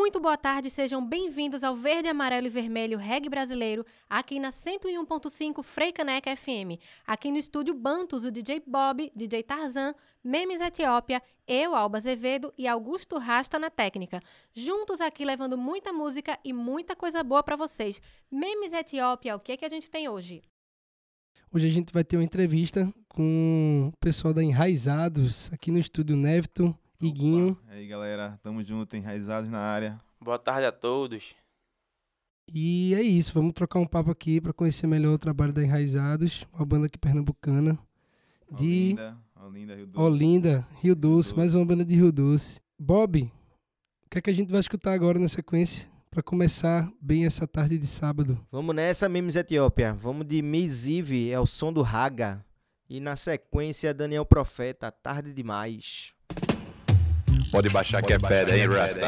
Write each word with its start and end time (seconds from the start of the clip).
Muito 0.00 0.18
boa 0.18 0.36
tarde, 0.36 0.70
sejam 0.70 1.06
bem-vindos 1.06 1.62
ao 1.62 1.76
Verde, 1.76 2.08
Amarelo 2.08 2.46
e 2.46 2.50
Vermelho 2.50 2.96
Reggae 2.96 3.28
Brasileiro, 3.28 3.84
aqui 4.08 4.40
na 4.40 4.48
101.5 4.48 5.62
Freicaneca 5.62 6.34
FM. 6.34 6.80
Aqui 7.06 7.30
no 7.30 7.36
estúdio 7.36 7.74
Bantus, 7.74 8.24
o 8.24 8.30
DJ 8.30 8.62
Bob, 8.66 9.12
DJ 9.14 9.42
Tarzan, 9.42 9.94
Memes 10.24 10.62
Etiópia, 10.62 11.22
eu, 11.46 11.74
Alba 11.74 11.98
Azevedo 11.98 12.50
e 12.56 12.66
Augusto 12.66 13.18
Rasta 13.18 13.58
na 13.58 13.68
técnica. 13.68 14.22
Juntos 14.54 15.02
aqui 15.02 15.22
levando 15.22 15.58
muita 15.58 15.92
música 15.92 16.38
e 16.42 16.54
muita 16.54 16.96
coisa 16.96 17.22
boa 17.22 17.42
para 17.42 17.56
vocês. 17.56 18.00
Memes 18.30 18.72
Etiópia, 18.72 19.36
o 19.36 19.38
que, 19.38 19.52
é 19.52 19.56
que 19.58 19.66
a 19.66 19.70
gente 19.70 19.90
tem 19.90 20.08
hoje? 20.08 20.40
Hoje 21.52 21.66
a 21.66 21.70
gente 21.70 21.92
vai 21.92 22.02
ter 22.02 22.16
uma 22.16 22.24
entrevista 22.24 22.90
com 23.06 23.92
o 23.92 23.96
pessoal 23.98 24.32
da 24.32 24.42
Enraizados, 24.42 25.52
aqui 25.52 25.70
no 25.70 25.78
estúdio 25.78 26.16
Nevton 26.16 26.74
e 27.00 27.10
Guinho. 27.10 27.56
E 27.68 27.72
aí, 27.72 27.86
galera, 27.86 28.38
tamo 28.42 28.62
junto, 28.62 28.96
enraizados 28.96 29.48
na 29.50 29.58
área. 29.58 29.98
Boa 30.20 30.38
tarde 30.38 30.66
a 30.66 30.72
todos. 30.72 31.34
E 32.52 32.94
é 32.94 33.00
isso, 33.00 33.32
vamos 33.32 33.52
trocar 33.52 33.78
um 33.78 33.86
papo 33.86 34.10
aqui 34.10 34.40
para 34.40 34.52
conhecer 34.52 34.86
melhor 34.86 35.14
o 35.14 35.18
trabalho 35.18 35.52
da 35.52 35.62
Enraizados, 35.62 36.46
uma 36.52 36.66
banda 36.66 36.86
aqui 36.86 36.98
pernambucana. 36.98 37.78
De 38.50 38.96
Olinda, 38.96 39.16
Olinda, 39.36 39.74
Rio 39.76 39.86
Doce. 39.86 40.04
Olinda, 40.04 40.68
Rio 40.82 40.94
Doce, 40.96 41.36
mais 41.36 41.54
uma 41.54 41.64
banda 41.64 41.84
de 41.84 41.94
Rio 41.94 42.10
Doce. 42.10 42.60
Bob, 42.76 43.22
o 44.04 44.10
que 44.10 44.18
é 44.18 44.20
que 44.20 44.30
a 44.30 44.32
gente 44.32 44.50
vai 44.50 44.60
escutar 44.60 44.92
agora 44.92 45.18
na 45.20 45.28
sequência 45.28 45.88
para 46.10 46.24
começar 46.24 46.92
bem 47.00 47.24
essa 47.24 47.46
tarde 47.46 47.78
de 47.78 47.86
sábado? 47.86 48.44
Vamos 48.50 48.74
nessa, 48.74 49.08
Memes 49.08 49.36
Etiópia. 49.36 49.94
Vamos 49.94 50.26
de 50.26 50.42
Mizive, 50.42 51.30
é 51.30 51.38
o 51.38 51.46
som 51.46 51.72
do 51.72 51.82
Raga. 51.82 52.44
E 52.88 52.98
na 52.98 53.14
sequência, 53.14 53.94
Daniel 53.94 54.26
Profeta, 54.26 54.90
Tarde 54.90 55.32
Demais. 55.32 56.12
Pode 57.50 57.68
baixar 57.70 58.00
que 58.00 58.12
é 58.12 58.18
pedra, 58.18 58.56
hein, 58.56 58.68
Rasta? 58.68 59.06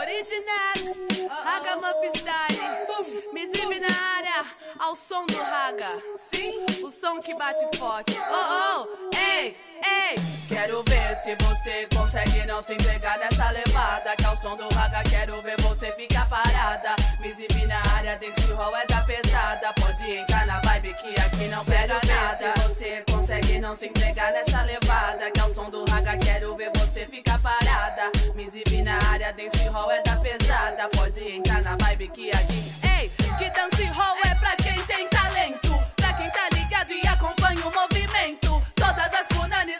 Original, 0.00 0.78
Raga 1.44 1.76
Muff 1.76 2.18
Style. 2.18 3.32
Misive 3.34 3.80
na 3.80 3.88
área, 3.88 4.44
ao 4.78 4.94
som 4.94 5.26
do 5.26 5.36
Raga. 5.36 5.88
Sim, 6.16 6.64
o 6.82 6.90
som 6.90 7.18
que 7.18 7.34
bate 7.34 7.66
forte. 7.76 8.18
Oh, 8.30 8.86
oh, 8.86 9.16
ei, 9.16 9.54
ei. 9.84 10.14
Quero 10.48 10.82
ver 10.84 11.14
se 11.16 11.36
você 11.36 11.86
consegue 11.94 12.46
não 12.46 12.62
se 12.62 12.72
entregar 12.72 13.18
nessa 13.18 13.50
levada. 13.50 14.16
Que 14.16 14.24
é 14.24 14.30
o 14.30 14.36
som 14.36 14.56
do 14.56 14.68
Raga, 14.74 15.02
quero 15.08 15.42
ver 15.42 15.60
você 15.60 15.92
ficar 15.92 16.26
parada. 16.30 16.96
Misive 17.22 17.66
na 17.66 17.80
área, 17.94 18.16
desse 18.16 18.52
rol 18.52 18.76
é 18.76 18.84
da 18.84 19.00
pesada. 19.02 19.72
Pode 19.74 20.10
entrar 20.10 20.44
na 20.44 20.60
vibe 20.60 20.92
que 20.94 21.20
aqui 21.20 21.46
não 21.46 21.64
pega 21.64 22.00
nada. 22.04 22.36
Se 22.36 22.62
você 22.62 23.04
consegue 23.08 23.60
não 23.60 23.76
se 23.76 23.86
entregar 23.86 24.32
nessa 24.32 24.60
levada. 24.62 25.30
Que 25.30 25.38
é 25.38 25.44
o 25.44 25.48
som 25.48 25.70
do 25.70 25.84
Raga, 25.84 26.18
quero 26.18 26.56
ver 26.56 26.72
você 26.74 27.06
ficar 27.06 27.38
parada. 27.38 28.10
Misive 28.34 28.82
na 28.82 28.98
área, 29.08 29.32
dance 29.32 29.68
hall 29.68 29.90
é 29.92 30.02
da 30.02 30.16
pesada. 30.16 30.88
Pode 30.88 31.24
entrar 31.24 31.62
na 31.62 31.76
vibe 31.76 32.08
que 32.08 32.30
aqui. 32.30 32.72
Ei, 33.00 33.08
que 33.38 33.50
dance 33.50 33.84
hall 33.84 34.16
é 34.24 34.34
pra 34.34 34.56
quem 34.56 34.84
tem 34.84 35.08
talento. 35.08 35.78
Pra 35.94 36.12
quem 36.14 36.28
tá 36.28 36.48
ligado 36.52 36.92
e 36.92 37.06
acompanha 37.06 37.64
o 37.64 37.72
movimento. 37.72 38.60
Todas 38.74 39.14
as 39.14 39.28
punanes 39.28 39.78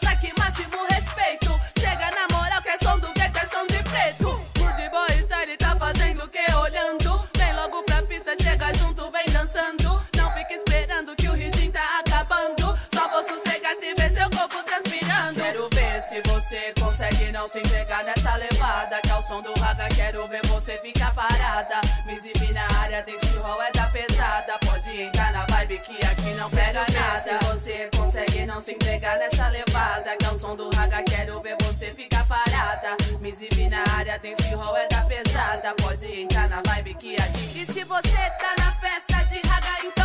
não 17.43 17.49
se 17.49 17.59
entregar 17.59 18.05
nessa 18.05 18.37
levada. 18.37 19.01
Que 19.03 19.11
é 19.11 19.17
o 19.17 19.23
som 19.23 19.43
do 19.43 19.53
raga, 19.59 19.89
quero 19.89 20.29
ver 20.29 20.47
você 20.47 20.79
ficar 20.79 21.13
parada. 21.13 21.81
Misive 22.07 22.53
na 22.53 22.65
área, 22.79 23.03
desse 23.03 23.37
hall 23.39 23.61
é 23.61 23.73
da 23.73 23.89
pesada. 23.89 24.59
Pode 24.65 25.03
entrar 25.03 25.33
na 25.33 25.45
vibe 25.47 25.79
que 25.79 25.97
aqui 26.07 26.35
não 26.35 26.49
pega 26.51 26.87
nada. 26.93 27.19
Se 27.19 27.47
você 27.47 27.91
consegue 27.97 28.47
não 28.47 28.61
se 28.61 28.75
entregar 28.75 29.19
nessa 29.19 29.49
levada. 29.49 30.17
Que 30.17 30.25
é 30.25 30.31
o 30.31 30.37
som 30.37 30.55
do 30.55 30.71
raga, 30.71 31.03
quero 31.03 31.41
ver 31.41 31.57
você 31.63 31.87
ficar 31.93 32.25
parada. 32.27 32.97
Misive 33.21 33.69
na 33.69 33.83
área, 33.99 34.21
desse 34.21 34.55
hall 34.55 34.77
é 34.77 34.87
da 34.87 35.01
pesada. 35.03 35.75
Pode 35.83 36.21
entrar 36.21 36.49
na 36.49 36.63
vibe 36.65 36.95
que 36.95 37.17
aqui. 37.17 37.61
E 37.61 37.67
se 37.67 37.83
você 37.83 38.31
tá 38.39 38.55
na 38.59 38.73
festa 38.75 39.17
de 39.25 39.41
raga, 39.49 39.85
então 39.85 40.02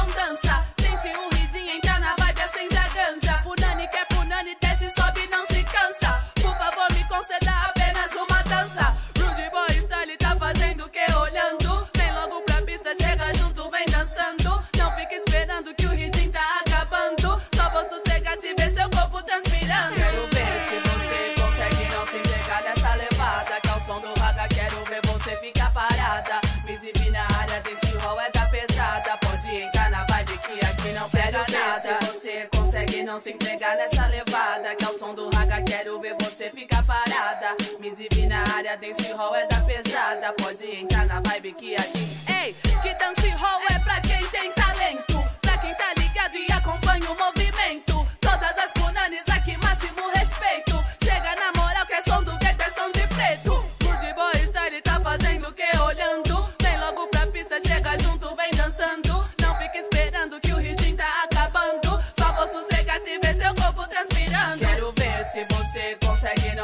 não 33.08 33.18
se 33.18 33.32
entregar 33.32 33.78
nessa 33.78 34.06
levada. 34.08 34.76
Que 34.76 34.84
é 34.84 34.90
o 34.90 34.94
som 34.94 35.16
do 35.16 35.30
raga, 35.30 35.62
quero 35.64 35.98
ver 36.02 36.14
você 36.20 36.50
ficar 36.50 36.86
parada. 36.86 37.56
Misive 37.80 38.28
na 38.28 38.44
área, 38.54 38.76
dance 38.78 39.10
hall 39.14 39.34
é 39.34 39.48
da 39.48 39.62
pesada. 39.62 40.34
Pode 40.34 40.70
entrar 40.76 41.06
na 41.06 41.22
vibe 41.22 41.54
que 41.54 41.76
aqui. 41.76 42.18
Ei, 42.28 42.54
que 42.82 42.94
dance 42.96 43.17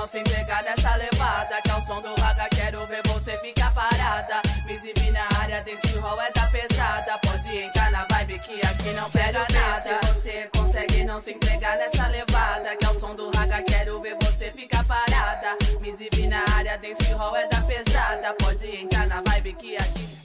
não 0.03 0.07
se 0.07 0.19
entregar 0.19 0.61
nessa 0.63 0.95
levada. 0.97 1.61
Que 1.61 1.71
é 1.71 1.75
o 1.75 1.81
som 1.81 2.01
do 2.01 2.13
raga, 2.19 2.49
quero 2.49 2.85
ver 2.87 3.01
você 3.07 3.37
ficar 3.37 3.73
parada. 3.73 4.41
Misive 4.65 5.11
na 5.11 5.25
área, 5.41 5.61
desse 5.61 5.97
hall 5.97 6.21
é 6.21 6.29
da 6.31 6.45
pesada. 6.47 7.17
Pode 7.19 7.57
entrar 7.57 7.89
na 7.89 8.05
vibe 8.11 8.37
que 8.39 8.59
aqui 8.65 8.89
não 8.95 9.09
pega 9.09 9.47
nada. 9.53 9.79
Se 9.79 10.07
você 10.07 10.49
consegue 10.53 11.05
não 11.05 11.21
se 11.21 11.31
entregar 11.31 11.77
nessa 11.77 12.05
levada. 12.07 12.75
Que 12.75 12.85
é 12.85 12.89
o 12.89 12.99
som 12.99 13.15
do 13.15 13.31
raga, 13.31 13.63
quero 13.63 14.01
ver 14.01 14.17
você 14.21 14.51
ficar 14.51 14.83
parada. 14.83 15.57
Misive 15.79 16.27
na 16.27 16.44
área, 16.53 16.77
desse 16.77 17.13
hall 17.13 17.38
é 17.38 17.47
da 17.47 17.61
pesada. 17.61 18.33
Pode 18.33 18.75
entrar 18.75 19.07
na 19.07 19.21
vibe 19.21 19.53
que 19.53 19.77
aqui. 19.77 20.17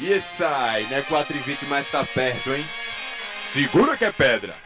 Ei. 0.00 0.08
Yes, 0.08 0.40
ai, 0.40 0.86
não 0.90 0.96
é 0.96 1.02
4 1.02 1.36
e 1.36 1.40
20, 1.40 1.66
mas 1.66 1.90
tá 1.90 2.02
perto, 2.02 2.54
hein? 2.54 2.66
Segura 3.34 3.94
que 3.94 4.06
é 4.06 4.12
pedra. 4.12 4.65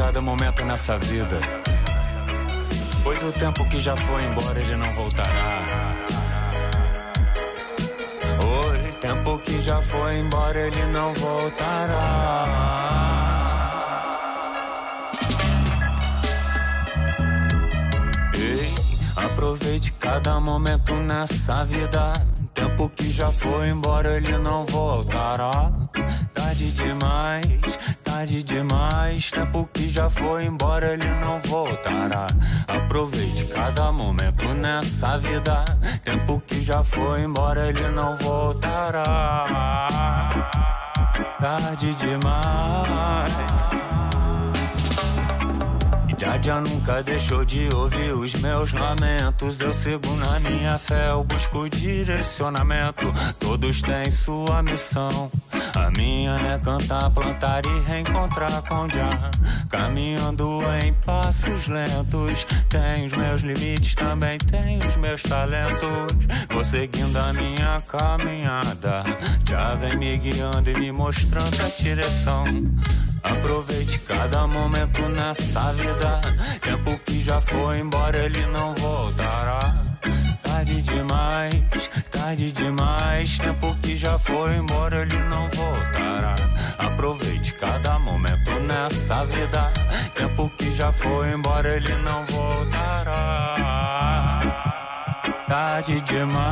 Cada 0.00 0.22
momento 0.22 0.64
nessa 0.64 0.96
vida. 0.96 1.38
Pois 3.04 3.22
o 3.22 3.30
tempo 3.32 3.68
que 3.68 3.78
já 3.78 3.94
foi 3.94 4.24
embora 4.24 4.58
ele 4.58 4.74
não 4.74 4.90
voltará. 4.92 5.62
Oi, 8.64 8.92
tempo 8.94 9.38
que 9.40 9.60
já 9.60 9.82
foi 9.82 10.16
embora 10.20 10.58
ele 10.58 10.86
não 10.86 11.12
voltará. 11.12 12.46
Ei, 18.32 18.74
aproveite 19.16 19.92
cada 20.00 20.40
momento 20.40 20.94
nessa 20.94 21.62
vida. 21.66 22.29
Tempo 22.54 22.88
que 22.90 23.10
já 23.10 23.30
foi 23.30 23.68
embora, 23.68 24.16
ele 24.16 24.36
não 24.38 24.66
voltará. 24.66 25.70
Tarde 26.34 26.72
demais, 26.72 27.44
tarde 28.02 28.42
demais. 28.42 29.30
Tempo 29.30 29.68
que 29.72 29.88
já 29.88 30.10
foi 30.10 30.44
embora, 30.44 30.92
ele 30.92 31.08
não 31.20 31.40
voltará. 31.40 32.26
Aproveite 32.68 33.44
cada 33.46 33.92
momento 33.92 34.48
nessa 34.54 35.18
vida. 35.18 35.64
Tempo 36.04 36.42
que 36.46 36.62
já 36.64 36.82
foi 36.82 37.22
embora, 37.22 37.68
ele 37.68 37.88
não 37.90 38.16
voltará. 38.16 39.46
Tarde 41.38 41.94
demais. 41.94 43.69
Jaja 46.42 46.60
nunca 46.62 47.02
deixou 47.02 47.44
de 47.44 47.68
ouvir 47.74 48.14
os 48.14 48.34
meus 48.36 48.72
lamentos. 48.72 49.60
Eu 49.60 49.74
sigo 49.74 50.16
na 50.16 50.40
minha 50.40 50.78
fé, 50.78 51.10
eu 51.10 51.22
busco 51.22 51.68
direcionamento. 51.68 53.12
Todos 53.38 53.82
têm 53.82 54.10
sua 54.10 54.62
missão. 54.62 55.30
A 55.80 55.90
minha 55.92 56.36
é 56.36 56.58
cantar, 56.58 57.10
plantar 57.10 57.64
e 57.64 57.80
reencontrar 57.80 58.62
com 58.68 58.86
Jah. 58.90 59.30
Caminhando 59.70 60.60
em 60.82 60.92
passos 61.04 61.68
lentos. 61.68 62.44
Tem 62.68 63.06
os 63.06 63.12
meus 63.12 63.40
limites, 63.40 63.94
também 63.94 64.36
tem 64.36 64.78
os 64.86 64.96
meus 64.96 65.22
talentos. 65.22 66.14
Vou 66.50 66.62
seguindo 66.62 67.16
a 67.16 67.32
minha 67.32 67.78
caminhada. 67.88 69.02
Já 69.48 69.74
vem 69.74 69.96
me 69.96 70.18
guiando 70.18 70.70
e 70.70 70.78
me 70.78 70.92
mostrando 70.92 71.58
a 71.62 71.82
direção. 71.82 72.44
Aproveite 73.22 73.98
cada 74.00 74.46
momento 74.46 75.00
nessa 75.08 75.72
vida. 75.72 76.20
Tempo 76.60 76.98
que 77.04 77.22
já 77.22 77.40
foi 77.40 77.80
embora, 77.80 78.18
ele 78.18 78.44
não 78.46 78.74
voltará. 78.74 79.89
Tarde 80.42 80.82
demais, 80.82 81.54
tarde 82.10 82.52
demais. 82.52 83.38
Tempo 83.38 83.76
que 83.82 83.96
já 83.96 84.18
foi 84.18 84.56
embora, 84.56 85.02
ele 85.02 85.18
não 85.24 85.48
voltará. 85.48 86.34
Aproveite 86.78 87.54
cada 87.54 87.98
momento 87.98 88.50
nessa 88.60 89.24
vida. 89.24 89.72
Tempo 90.14 90.50
que 90.56 90.74
já 90.74 90.92
foi 90.92 91.32
embora, 91.32 91.76
ele 91.76 91.94
não 91.98 92.26
voltará. 92.26 93.50
Tarde 95.48 96.00
demais. 96.02 96.50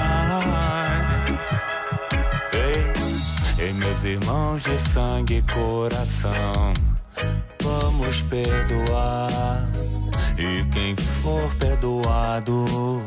Ei. 2.53 3.67
Ei, 3.67 3.73
meus 3.73 4.05
irmãos 4.05 4.63
de 4.63 4.79
sangue 4.79 5.39
e 5.39 5.43
coração, 5.53 6.73
vamos 7.61 8.23
perdoar. 8.23 9.78
E 10.39 10.65
quem 10.67 10.95
for 10.95 11.53
perdoado, 11.57 13.03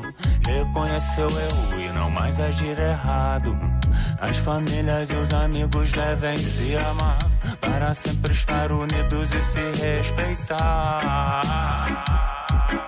reconheceu 0.46 1.28
o 1.28 1.40
erro 1.40 1.80
e 1.80 1.88
não 1.94 2.10
mais 2.10 2.38
agir 2.38 2.78
errado. 2.78 3.58
As 4.20 4.38
famílias 4.38 5.10
e 5.10 5.16
os 5.16 5.34
amigos 5.34 5.92
devem 5.94 6.38
se 6.38 6.76
amar, 6.76 7.18
para 7.62 7.94
sempre 7.94 8.34
estar 8.34 8.70
unidos 8.72 9.34
e 9.34 9.44
se 9.44 9.72
respeitar. 9.82 11.42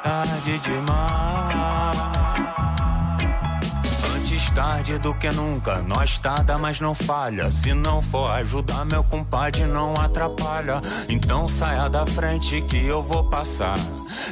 Tarde 0.04 0.60
demais. 0.60 2.13
Tarde 4.56 5.00
do 5.00 5.16
que 5.16 5.32
nunca, 5.32 5.80
nós 5.80 6.20
tarda, 6.20 6.60
mas 6.60 6.80
não 6.80 6.94
falha. 6.94 7.50
Se 7.50 7.74
não 7.74 8.04
for 8.04 8.30
ajudar, 8.34 8.86
meu 8.86 9.04
compadre 9.04 9.66
não 9.66 9.96
atrapalha. 9.96 10.80
Então 11.10 11.50
saia 11.50 11.90
da 11.90 12.06
frente 12.06 12.62
que 12.62 12.86
eu 12.86 13.02
vou 13.02 13.24
passar. 13.24 13.80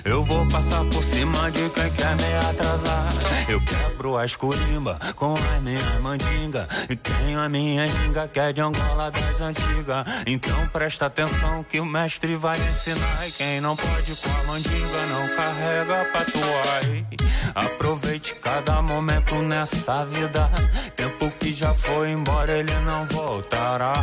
Eu 0.06 0.24
vou 0.24 0.48
passar 0.48 0.86
por 0.86 1.02
cima 1.04 1.50
de 1.52 1.68
quem 1.70 1.92
quer 1.92 2.16
me 2.16 2.50
atrasar. 2.50 3.12
Eu 3.50 3.60
quebro 3.62 4.18
a 4.18 4.26
escurimba 4.26 5.00
com 5.16 5.34
as 5.34 5.62
minhas 5.62 6.02
mandinga. 6.02 6.68
E 6.88 6.96
tenho 6.96 7.40
a 7.40 7.50
minha 7.50 7.90
ginga 7.90 8.28
que 8.28 8.40
é 8.40 8.54
de 8.54 8.62
Angola 8.62 9.10
das 9.10 9.42
antigas. 9.42 10.06
Então 10.28 10.68
presta 10.68 11.08
atenção 11.08 11.64
que 11.64 11.80
o 11.80 11.86
mestre 11.86 12.36
vai 12.36 12.60
ensinar. 12.60 13.28
E 13.28 13.32
quem 13.32 13.60
não 13.60 13.76
pode 13.76 14.16
com 14.16 14.30
a 14.30 14.54
mandinga 14.54 15.06
não 15.08 15.36
carrega 15.36 16.06
patuai. 16.14 17.06
Aproveite 17.56 18.36
cada 18.36 18.81
nessa 19.52 20.06
vida. 20.06 20.50
Tempo 20.96 21.30
que 21.32 21.54
já 21.54 21.74
foi 21.74 22.12
embora, 22.12 22.52
ele 22.58 22.74
não 22.80 23.06
voltará. 23.06 23.94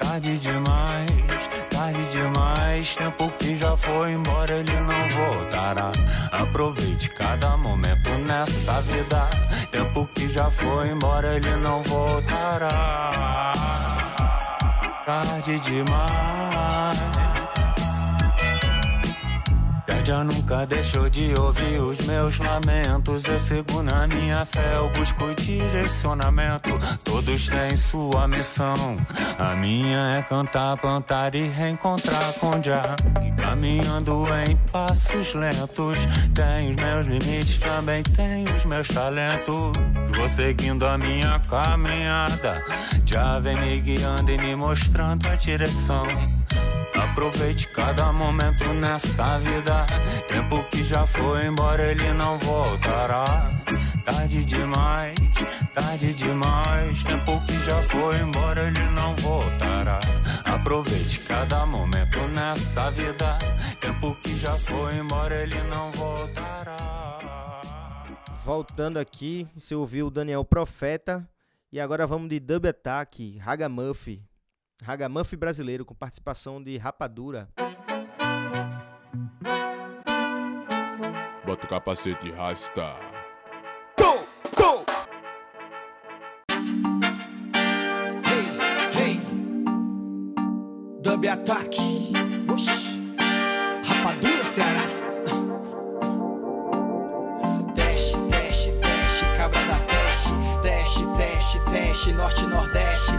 Tarde 0.00 0.36
demais, 0.38 1.10
tarde 1.70 2.04
demais. 2.10 2.96
Tempo 2.96 3.30
que 3.38 3.56
já 3.56 3.76
foi 3.76 4.12
embora, 4.12 4.52
ele 4.52 4.80
não 4.80 5.08
voltará. 5.10 5.92
Aproveite 6.32 7.08
cada 7.10 7.56
momento 7.56 8.10
nessa 8.18 8.80
vida. 8.82 9.30
Tempo 9.70 10.06
que 10.12 10.28
já 10.28 10.50
foi 10.50 10.88
embora, 10.88 11.36
ele 11.36 11.56
não 11.56 11.82
voltará. 11.84 13.12
Tarde 15.06 15.60
demais. 15.60 17.13
Já 20.04 20.22
nunca 20.22 20.66
deixou 20.66 21.08
de 21.08 21.34
ouvir 21.34 21.80
os 21.80 21.98
meus 22.00 22.38
lamentos. 22.38 23.24
Eu 23.24 23.38
sigo 23.38 23.82
na 23.82 24.06
minha 24.06 24.44
fé, 24.44 24.76
eu 24.76 24.90
busco 24.90 25.34
direcionamento. 25.34 26.70
Todos 27.02 27.48
têm 27.48 27.74
sua 27.74 28.28
missão. 28.28 28.96
A 29.38 29.54
minha 29.54 30.18
é 30.18 30.22
cantar, 30.22 30.76
plantar 30.76 31.34
e 31.34 31.48
reencontrar 31.48 32.34
com. 32.34 32.52
E 33.24 33.32
caminhando 33.40 34.24
em 34.46 34.56
passos 34.70 35.34
lentos. 35.34 35.98
Tem 36.34 36.70
os 36.70 36.76
meus 36.76 37.06
limites, 37.06 37.58
também 37.58 38.02
tem 38.02 38.44
os 38.54 38.64
meus 38.66 38.88
talentos. 38.88 39.72
Vou 40.14 40.28
seguindo 40.28 40.86
a 40.86 40.98
minha 40.98 41.40
caminhada. 41.48 42.62
Já 43.06 43.38
vem 43.38 43.56
me 43.56 43.80
guiando 43.80 44.30
e 44.30 44.36
me 44.36 44.54
mostrando 44.54 45.26
a 45.28 45.34
direção. 45.34 46.06
Aproveite 46.94 47.68
cada 47.68 48.12
momento 48.12 48.72
nessa 48.74 49.38
vida. 49.38 49.86
Tempo 50.28 50.62
que 50.70 50.84
já 50.84 51.06
foi 51.06 51.46
embora, 51.46 51.90
ele 51.90 52.12
não 52.12 52.38
voltará. 52.38 53.24
Tarde 54.04 54.44
demais, 54.44 55.14
tarde 55.74 56.14
demais. 56.14 57.02
Tempo 57.04 57.44
que 57.46 57.58
já 57.64 57.82
foi 57.82 58.18
embora, 58.20 58.66
ele 58.66 58.84
não 58.90 59.16
voltará. 59.16 60.00
Aproveite 60.44 61.20
cada 61.20 61.66
momento 61.66 62.18
nessa 62.28 62.90
vida. 62.90 63.38
Tempo 63.80 64.14
que 64.22 64.36
já 64.36 64.56
foi 64.56 64.96
embora, 64.96 65.34
ele 65.42 65.60
não 65.64 65.90
voltará. 65.92 66.74
Voltando 68.44 68.98
aqui, 68.98 69.48
você 69.56 69.74
ouviu 69.74 70.08
o 70.08 70.10
Daniel 70.10 70.44
Profeta. 70.44 71.28
E 71.72 71.80
agora 71.80 72.06
vamos 72.06 72.28
de 72.28 72.38
Dub 72.38 72.66
Attack, 72.66 73.38
Ragamuffin. 73.38 74.22
Ragamuffin 74.82 75.36
brasileiro, 75.36 75.84
com 75.84 75.94
participação 75.94 76.62
de 76.62 76.76
Rapadura. 76.76 77.48
Bota 81.44 81.66
o 81.66 81.68
capacete 81.68 82.28
e 82.28 82.30
rasta. 82.32 82.94
Hey, 88.96 89.20
Dub 91.00 91.26
Attack. 91.26 91.76
Oxi. 92.52 93.14
Rapadura, 93.84 94.44
Ceará. 94.44 94.82
Teste, 97.74 98.18
teste, 98.30 98.72
teste, 98.80 99.24
cabra 99.36 99.60
da 99.66 99.78
peste. 99.86 100.34
Teste, 100.62 101.04
teste, 101.16 101.58
teste, 101.70 102.12
norte, 102.12 102.46
nordeste. 102.46 103.12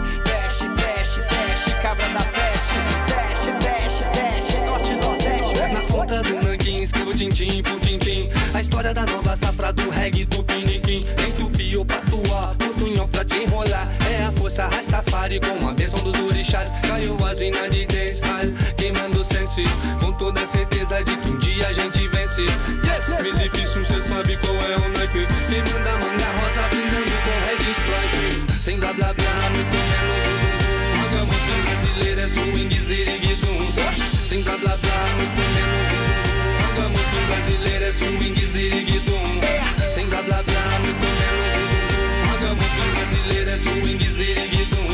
História 8.76 8.92
da 8.92 9.06
nova 9.06 9.34
safra 9.34 9.72
do 9.72 9.88
reggae 9.88 10.26
do 10.26 10.44
piniquim. 10.44 11.06
Em 11.26 11.32
tupi 11.32 11.74
ou 11.78 11.84
patuá, 11.86 12.54
portunhol 12.58 13.08
pra 13.08 13.24
te 13.24 13.42
enrolar. 13.42 13.88
É 14.06 14.24
a 14.24 14.32
força 14.32 14.66
Rastafari 14.66 15.40
com 15.40 15.66
a 15.66 15.72
bênção 15.72 15.98
dos 16.00 16.20
orixás. 16.20 16.70
Caiu 16.86 17.16
a 17.24 17.34
zina 17.34 17.70
de 17.70 17.86
dancehall, 17.86 18.52
queimando 18.76 19.24
sense. 19.24 19.64
Com 19.98 20.12
toda 20.12 20.42
a 20.42 20.46
certeza 20.46 21.02
de 21.02 21.16
que 21.16 21.28
um 21.30 21.38
dia 21.38 21.68
a 21.68 21.72
gente 21.72 22.06
vence. 22.08 22.42
Yes, 22.42 23.08
mais 23.22 23.38
difícil, 23.38 23.82
cê 23.82 23.98
sabe 24.02 24.36
qual 24.36 24.54
é 24.54 24.76
o 24.76 24.92
naipe. 24.92 25.26
Quem 25.48 25.60
manda 25.72 25.92
manga 25.92 26.28
rosa, 26.36 26.68
brindando 26.68 27.16
com 27.24 27.36
reggae 27.48 27.72
strike. 27.80 28.62
Sem 28.62 28.78
blá 28.78 28.92
blá 28.92 29.14
blá, 29.14 29.50
muito 29.52 29.72
menos 29.72 30.26
um 30.26 30.36
zum 30.36 30.52
zum. 30.52 30.76
Ragamuffin 31.00 31.60
brasileiro 31.64 32.20
é 32.20 32.28
swing, 32.28 32.78
ziriguidum. 32.78 33.72
Sem 34.28 34.42
blá 34.42 34.54
blá 34.58 34.76
blá, 34.76 35.06
muito 35.16 35.34
menos 35.34 35.45
swing, 37.96 38.46
ziriguidum. 38.46 39.40
Sem 39.90 40.06
blá 40.06 40.22
blá 40.22 40.42
blá, 40.42 40.78
muito 40.80 41.00
menos 41.00 41.56
um 41.56 41.66
zum 41.68 41.86
zum. 41.90 42.30
Ragamuffin 42.30 42.88
brasileiro 42.94 43.50
é 43.50 43.58
swing, 43.58 44.10
ziriguidum. 44.10 44.88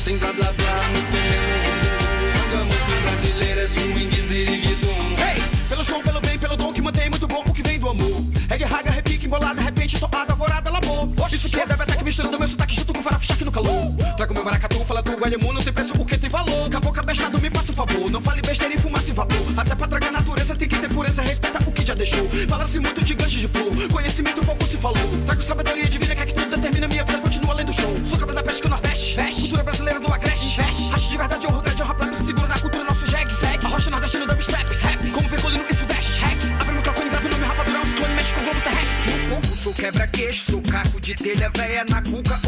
Sem 0.00 0.18
blá 0.18 0.32
blá 0.32 0.52
blá, 0.52 0.88
muito 0.90 1.12
menos 1.12 1.66
um 1.66 1.78
zum 1.82 1.94
zum. 1.94 2.42
Ragamuffin 2.42 3.00
brasileiro 3.02 3.60
é 3.60 3.68
swing, 3.68 4.22
ziriguidum. 4.22 5.14
Hey, 5.18 5.42
pelo 5.68 5.84
som, 5.84 6.00
pelo 6.00 6.20
bem, 6.20 6.38
pelo 6.38 6.56
dom 6.56 6.72
que 6.72 6.82
mantém 6.82 7.08
muito 7.08 7.28
bom 7.28 7.44
o 7.46 7.52
que 7.52 7.62
vem 7.62 7.78
do 7.78 7.88
amor. 7.88 8.24
Reggae, 8.48 8.64
raga, 8.64 8.90
repique, 8.90 9.26
embolada, 9.26 9.60
repente, 9.60 9.98
toada, 9.98 10.34
vorada, 10.34 10.70
labor. 10.70 11.08
Isso 11.32 11.48
que 11.48 11.60
é 11.60 11.66
da 11.66 11.76
beta 11.76 11.94
que 11.94 12.00
me 12.00 12.04
misturando 12.06 12.38
meu 12.38 12.46
sotaque 12.46 12.74
junto 12.74 12.92
com 12.92 13.02
farofa 13.02 13.44
no 13.44 13.50
calor. 13.52 13.92
Trago 14.16 14.34
meu 14.34 14.44
maracatu, 14.44 14.78
fala 14.84 15.02
do 15.02 15.12
Guayamu, 15.12 15.52
não 15.52 15.62
tem 15.62 15.72
preço 15.72 15.94
porque 15.94 16.18
tem 16.18 16.28
valor. 16.28 16.68
Cabocla 16.68 17.02
bestado, 17.02 17.40
me 17.40 17.48
faça 17.48 17.72
um 17.72 17.74
favor. 17.74 18.10
Não 18.10 18.20
fale 18.20 18.42
besteira 18.42 18.74
e 18.74 18.78
fumaça 18.78 19.10
e 19.10 19.14
vapor. 19.14 19.36
Até 19.56 19.74
pra 19.74 19.88
tragar 19.88 20.12
natureza 20.12 20.54
tem 20.54 20.68
que 20.68 20.78
ter 20.78 20.88
pureza, 20.90 21.22
respeita 21.22 21.58
o 21.66 21.71
que 21.71 21.71
já 21.92 21.94
deixou. 21.94 22.28
Fala-se 22.48 22.78
muito 22.78 23.04
de 23.04 23.14
gancho 23.14 23.38
de 23.38 23.48
flor, 23.48 23.70
conhecimento 23.92 24.44
pouco 24.44 24.64
se 24.64 24.76
falou. 24.76 25.02
Trago 25.26 25.42
sabedoria 25.42 25.88
de 25.88 25.98
vida 25.98 26.14
que 26.14 26.22
é 26.22 26.26
que 26.26 26.34
tudo 26.34 26.50
determina 26.50 26.88
minha 26.88 27.04
vida, 27.04 27.18
continua 27.18 27.52
além 27.52 27.66
do 27.66 27.72
show. 27.72 27.94
Sou 28.04 28.18
cabra 28.18 28.34
da 28.34 28.42
o 28.42 28.68
Nordeste, 28.68 29.16
veste. 29.16 29.40
Cultura 29.42 29.62
brasileira 29.62 30.00
do 30.00 30.12
Agreste, 30.12 30.56
veste. 30.56 30.92
Acho 30.92 31.10
de 31.10 31.16
verdade, 31.16 31.46
honro, 31.46 31.62
dread, 31.62 31.82
honra, 31.82 31.94
plebe, 31.94 32.16
seguro 32.16 32.48
na 32.48 32.58
cultura, 32.58 32.84
nosso 32.84 33.06
jegue, 33.06 33.32
segue. 33.32 33.66
A 33.66 33.68
rocha 33.68 33.90
nordestina, 33.90 34.26
dubstep, 34.26 34.74
rap. 34.80 35.10
Como 35.10 35.28
virgulino 35.28 35.64
e 35.68 35.74
sudeste, 35.74 36.20
hack. 36.20 36.60
Abre 36.60 36.72
o 36.72 36.76
microfone, 36.76 37.10
grave 37.10 37.28
nome, 37.28 37.44
rapadurão, 37.44 37.86
ciclone, 37.86 38.14
mexe 38.14 38.32
com 38.32 38.40
o 38.40 38.44
globo 38.44 38.60
terrestre. 38.60 39.12
No 39.12 39.28
fogo, 39.28 39.56
sou 39.56 39.74
quebra-queixo, 39.74 40.50
sou 40.52 40.62
carro 40.62 41.00
de 41.00 41.14
telha 41.14 41.50
véia 41.54 41.84
na 41.88 42.02
cuca, 42.02 42.40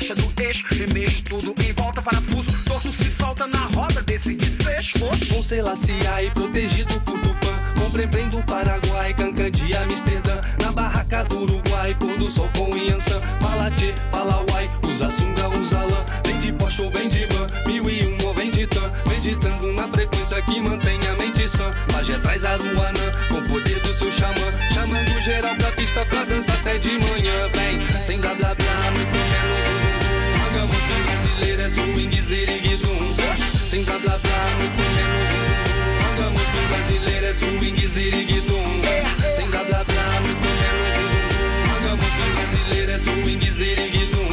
brecha 0.00 0.14
do 0.14 0.42
eixo, 0.42 0.64
remexo 0.70 1.22
tudo 1.24 1.54
em 1.62 1.72
volta, 1.72 2.00
parafuso, 2.00 2.50
torto 2.64 2.90
se 2.90 3.10
solta 3.10 3.46
na 3.46 3.64
roda 3.66 4.00
desse 4.02 4.34
desfecho. 4.34 4.98
Com 5.30 5.42
Selassie 5.42 5.94
e 6.22 6.30
protegido 6.30 6.98
por 7.00 7.20
Tupã 7.20 7.52
Com 7.78 7.90
Brembrem 7.90 8.28
do 8.28 8.42
Paraguai, 8.44 9.12
Cancan 9.14 9.50
de 9.50 9.76
Amsterdã 9.76 10.40
Na 10.62 10.72
barraca 10.72 11.24
do 11.24 11.40
Uruguai, 11.40 11.94
pôr 11.98 12.16
do 12.16 12.30
sol 12.30 12.48
com 12.56 12.74
Yansan 12.76 13.20
Fala 13.40 14.44
uai, 14.50 14.70
usa 14.88 15.10
sunga, 15.10 15.48
usa 15.58 15.78
lã 15.78 16.04
Vem 16.24 16.40
de 16.40 16.52
Porsche 16.52 16.82
ou 16.82 16.90
vem 16.90 17.08
de 17.08 17.26
van, 17.26 17.46
mil 17.66 17.90
e 17.90 18.06
um 18.06 18.32
vem 18.34 18.50
de 18.50 18.66
tan 18.66 18.90
Meditando 19.08 19.72
na 19.72 19.88
frequência 19.88 20.40
que 20.42 20.60
mantém 20.60 20.98
a 21.08 21.14
mente 21.16 21.48
sã 21.48 21.70
Pajé 21.92 22.18
traz 22.18 22.44
Aruanã, 22.44 23.12
com 23.28 23.46
poder 23.48 23.80
do 23.80 23.94
seu 23.94 24.10
xamã 24.12 24.52
Chamando 24.72 25.20
geral 25.22 25.54
pra 25.56 25.70
pista 25.72 26.04
pra 26.06 26.24
dança 26.24 26.52
até 26.52 26.78
de 26.78 26.90
manhã 26.90 27.48
Vem, 27.54 28.02
sem 28.02 28.18
blá 28.18 28.34
blá 34.00 34.18
blá 34.18 34.50
muito 34.58 34.82
menos 34.96 35.30
um 35.30 35.44
zum 35.44 35.44
zum 35.44 36.00
Anda 36.10 36.30
muito 36.30 36.58
brasileiro, 36.68 37.26
é 37.26 37.34
swing, 37.34 37.88
ziriguidum 37.88 38.82
Sem 39.36 39.46
blá 39.50 39.64
blá 39.64 39.84
blá, 39.84 40.20
muito 40.20 40.48
menos 40.60 40.96
um 40.96 41.08
zum 41.10 41.30
zum 41.30 41.40
Anda 41.76 41.96
muito 41.96 42.22
brasileiro, 42.34 42.90
é 42.92 42.98
swing, 42.98 43.50
ziriguidum 43.50 44.30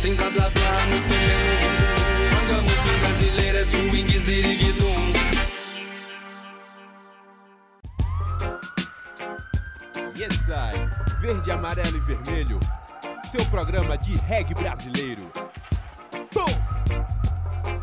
Sem 0.00 0.14
blá 0.14 0.30
blá 0.30 0.50
blá, 0.50 0.86
muito 0.86 1.08
menos 1.08 1.60
um 1.62 1.76
zum 1.76 1.86
zum 1.86 2.02
Anda 2.42 2.56
muito 2.62 2.90
brasileiro, 3.00 3.58
é 3.58 3.64
swing, 3.64 4.18
ziriguidum 4.18 5.12
Yes, 10.16 10.38
I. 10.48 11.20
Verde, 11.20 11.50
amarelo 11.50 11.96
e 11.96 12.00
vermelho. 12.00 12.60
Seu 13.24 13.44
programa 13.46 13.98
de 13.98 14.16
reggae 14.18 14.54
brasileiro. 14.54 15.28
Tom! 16.32 16.46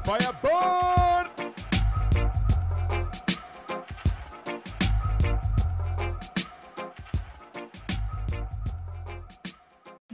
Fireball! 0.05 1.08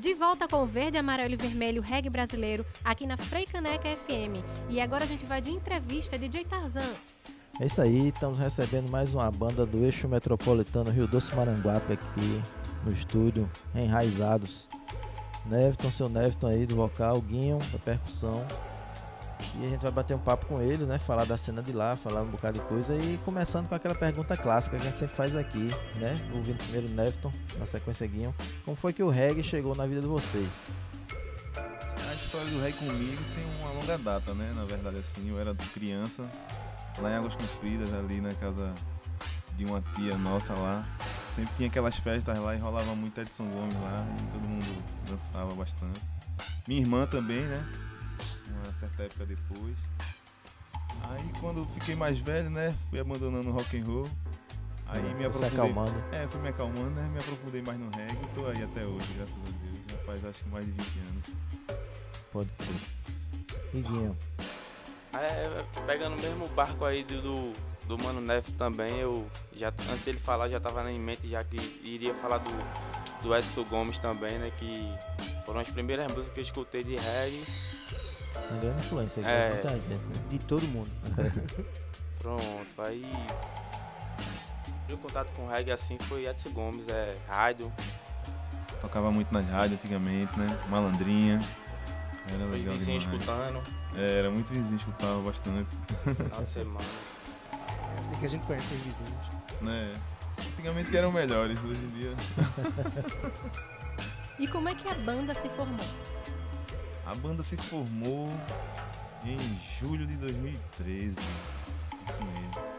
De 0.06 0.14
volta 0.14 0.48
com 0.48 0.62
o 0.62 0.68
verde, 0.68 1.00
amarelo 1.00 1.34
e 1.34 1.36
vermelho 1.36 1.82
reggae 1.82 2.12
brasileiro 2.12 2.64
aqui 2.84 3.08
na 3.08 3.18
Freicaneca 3.18 3.90
FM. 3.90 4.38
E 4.70 4.80
agora 4.80 5.04
a 5.04 5.08
gente 5.08 5.26
vai 5.26 5.42
de 5.42 5.50
entrevista 5.50 6.16
de 6.16 6.28
DJ 6.28 6.46
Tarzan. 6.46 6.94
É 7.60 7.66
isso 7.66 7.82
aí, 7.82 8.10
estamos 8.10 8.38
recebendo 8.38 8.88
mais 8.92 9.16
uma 9.16 9.32
banda 9.32 9.66
do 9.66 9.84
eixo 9.84 10.08
metropolitano 10.08 10.92
Rio 10.92 11.08
Doce 11.08 11.36
Maranguape 11.36 11.94
aqui 11.94 12.42
no 12.86 12.94
estúdio, 12.94 13.50
enraizados. 13.74 14.68
Neviton, 15.48 15.90
seu 15.90 16.08
Neviton 16.08 16.50
aí 16.50 16.68
do 16.68 16.76
vocal, 16.76 17.20
Guinho 17.20 17.58
da 17.74 17.80
percussão. 17.80 18.46
E 19.58 19.64
a 19.64 19.68
gente 19.68 19.82
vai 19.82 19.92
bater 19.92 20.16
um 20.16 20.20
papo 20.20 20.46
com 20.48 20.62
eles, 20.62 20.88
né? 20.88 20.98
Falar 20.98 21.25
da 21.25 21.38
cena 21.38 21.62
de 21.62 21.72
lá, 21.72 21.96
falar 21.96 22.22
um 22.22 22.28
bocado 22.28 22.60
de 22.60 22.66
coisa 22.66 22.96
e 22.96 23.18
começando 23.24 23.68
com 23.68 23.75
aquela 23.75 23.96
pergunta 23.96 24.36
clássica 24.36 24.78
que 24.78 24.84
a 24.84 24.90
gente 24.90 25.00
sempre 25.00 25.16
faz 25.16 25.36
aqui, 25.36 25.70
né? 26.00 26.16
Ouvindo 26.34 26.58
primeiro 26.58 26.90
Neviton, 26.90 27.32
na 27.58 27.66
sequência 27.66 28.06
Guinho. 28.06 28.36
Como 28.64 28.75
foi 28.75 28.92
que 28.92 29.04
o 29.04 29.10
reggae 29.10 29.44
chegou 29.44 29.75
na 29.75 29.86
vida 29.86 30.02
de 30.02 30.08
vocês? 30.08 30.50
A 31.58 32.14
história 32.14 32.48
do 32.48 32.62
reggae 32.62 32.78
comigo 32.78 33.22
tem 33.34 33.46
uma 33.62 33.72
longa 33.72 33.98
data, 33.98 34.34
né? 34.34 34.52
Na 34.56 34.66
verdade, 34.66 34.98
assim, 35.00 35.30
eu 35.30 35.40
era 35.40 35.56
criança, 35.74 36.24
lá 37.00 37.12
em 37.12 37.16
Águas 37.16 37.36
Compridas, 37.36 37.94
ali 37.94 38.20
na 38.20 38.34
casa 38.34 38.74
de 39.56 39.66
uma 39.66 39.82
tia 39.96 40.18
nossa 40.18 40.54
lá. 40.54 40.84
Sempre 41.36 41.54
tinha 41.58 41.68
aquelas 41.70 41.96
festas 41.96 42.40
lá 42.40 42.56
e 42.56 42.58
rolava 42.58 42.96
muito 42.96 43.20
Edson 43.20 43.46
Gomes 43.52 43.75
lá, 43.75 44.06
e 44.18 44.24
todo 44.32 44.50
mundo 44.50 44.84
dançava 45.10 45.54
bastante. 45.54 46.02
Minha 46.68 46.82
irmã 46.82 47.06
também, 47.06 47.42
né? 47.42 47.66
Uma 48.86 48.94
certa 48.94 49.04
época 49.04 49.25
depois. 49.25 49.75
Aí 51.10 51.32
quando 51.39 51.62
eu 51.62 51.65
fiquei 51.65 51.96
mais 51.96 52.20
velho, 52.20 52.50
né? 52.51 52.75
Fui 52.89 53.00
abandonando 53.00 53.50
o 53.50 53.51
rock 53.51 53.80
and 53.80 53.84
roll. 53.86 54.08
Aí 54.88 55.01
me 55.01 55.24
Foi 55.24 55.34
se 55.34 55.46
aprofundei. 55.46 55.60
acalmando. 55.60 56.04
É, 56.12 56.27
fui 56.27 56.42
me 56.42 56.50
acalmando, 56.50 56.89
né? 56.92 57.04
Me 57.10 57.20
aprofundei 57.20 57.63
mais 57.63 57.80
no 57.80 57.89
reggae 57.89 58.13
e 58.13 58.27
tô 58.36 58.46
aí 58.46 58.63
até 58.63 58.86
hoje, 58.86 59.13
graças 59.15 59.36
a 59.36 59.63
Deus. 59.63 59.80
Já 59.89 59.98
faz 60.06 60.25
acho 60.25 60.44
que 60.44 60.50
mais 60.50 60.65
de 60.65 60.72
20 60.72 61.08
anos. 61.08 61.30
Pode 62.32 62.50
crer. 62.58 63.56
E 63.74 63.82
Guinho? 63.82 64.18
É, 65.13 65.63
pegando 65.88 66.15
o 66.18 66.22
mesmo 66.22 66.48
barco 66.50 66.86
aí 66.86 67.04
do, 67.04 67.54
do, 67.88 68.04
Mano 68.04 68.22
Neves 68.22 68.51
também, 68.51 69.00
eu 69.00 69.25
já 69.56 69.70
antes 69.70 70.04
dele 70.04 70.20
falar 70.20 70.50
já 70.50 70.60
tava 70.60 70.92
em 70.92 71.00
mente 71.00 71.27
já 71.27 71.42
que 71.44 71.56
iria 71.84 72.13
falar 72.13 72.39
do, 72.39 72.51
do 73.24 73.36
Edson 73.36 73.63
Gomes 73.63 73.98
também, 73.98 74.38
né? 74.38 74.51
Que 74.60 74.94
foram 75.46 75.62
as 75.62 75.70
primeiras 75.70 76.08
músicas 76.13 76.34
que 76.34 76.39
eu 76.39 76.44
escutei 76.44 76.84
de 76.84 76.98
reggae. 76.98 77.46
Uma 78.52 78.60
grande 78.60 78.78
influência 78.86 79.22
aqui, 79.22 79.30
É. 79.30 79.50
muita 79.52 79.70
gente. 79.70 79.88
né? 79.88 79.98
De 80.30 80.40
todo 80.40 80.68
mundo. 80.68 80.90
Pronto, 82.20 82.82
aí. 82.82 83.12
Meu 84.88 84.98
contato 84.98 85.30
com 85.36 85.48
reggae 85.48 85.72
assim 85.72 85.98
foi 86.00 86.25
Edson 86.28 86.50
Gomes, 86.52 86.88
é 86.88 87.16
rádio. 87.28 87.72
Tocava 88.82 89.12
muito 89.12 89.34
nas 89.34 89.46
rádios 89.50 89.80
antigamente, 89.80 90.38
né? 90.40 90.60
Malandrinha. 90.70 91.40
Era 92.32 92.44
Os 92.46 92.52
legal 92.52 92.74
vizinhos 92.75 93.04
escutando. 93.04 93.62
É, 93.96 94.20
era 94.20 94.30
muito 94.32 94.52
vizinho, 94.52 94.78
escutava 94.78 95.20
bastante. 95.22 95.70
Final 96.04 96.44
de 96.44 96.50
semana. 96.50 96.86
É 97.96 98.00
assim 98.00 98.16
que 98.18 98.25
a 98.25 98.30
gente 98.30 98.46
conhece 98.46 98.74
os 98.75 98.82
vizinhos. 98.82 99.25
né? 99.62 99.94
Antigamente 100.38 100.96
eram 100.96 101.12
melhores, 101.12 101.58
hoje 101.64 101.82
em 101.82 101.90
dia. 102.00 102.14
E 104.38 104.46
como 104.48 104.68
é 104.68 104.75
que 104.75 104.86
a 104.90 104.96
banda 104.96 105.34
se 105.34 105.48
formou? 105.48 105.86
A 107.06 107.14
banda 107.16 107.44
se 107.44 107.56
formou 107.56 108.30
em 109.24 109.38
julho 109.80 110.06
de 110.08 110.16
2013. 110.16 111.12
Isso 111.12 112.20
mesmo. 112.24 112.76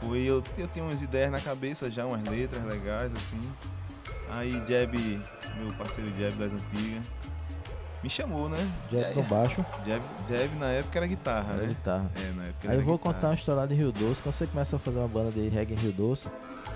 Foi, 0.00 0.20
eu, 0.20 0.42
eu 0.58 0.68
tinha 0.68 0.84
umas 0.84 1.00
ideias 1.00 1.30
na 1.30 1.40
cabeça 1.40 1.90
já, 1.90 2.04
umas 2.04 2.22
letras 2.24 2.64
legais, 2.64 3.12
assim. 3.12 3.52
Aí 4.30 4.50
Jeb, 4.66 5.20
meu 5.56 5.72
parceiro 5.76 6.12
Jeb 6.14 6.34
das 6.36 6.52
antigas, 6.52 7.06
me 8.02 8.10
chamou, 8.10 8.48
né? 8.48 8.56
Jeb 8.90 9.14
no 9.14 9.22
baixo. 9.22 9.64
Jeb, 9.86 10.02
Jeb 10.28 10.54
na 10.58 10.70
época 10.70 10.98
era 10.98 11.06
guitarra, 11.06 11.52
Era 11.54 11.62
né? 11.62 11.68
guitarra. 11.68 12.10
É, 12.16 12.32
na 12.32 12.44
época 12.44 12.70
Aí 12.70 12.76
eu 12.78 12.82
vou 12.82 12.96
guitarra. 12.98 13.14
contar 13.14 13.28
uma 13.28 13.34
história 13.34 13.66
de 13.68 13.74
Rio 13.74 13.92
Doce. 13.92 14.20
Quando 14.22 14.34
você 14.34 14.46
começa 14.46 14.76
a 14.76 14.78
fazer 14.78 14.98
uma 14.98 15.08
banda 15.08 15.30
de 15.30 15.48
reggae 15.48 15.74
em 15.74 15.76
Rio 15.76 15.92
Doce, 15.92 16.28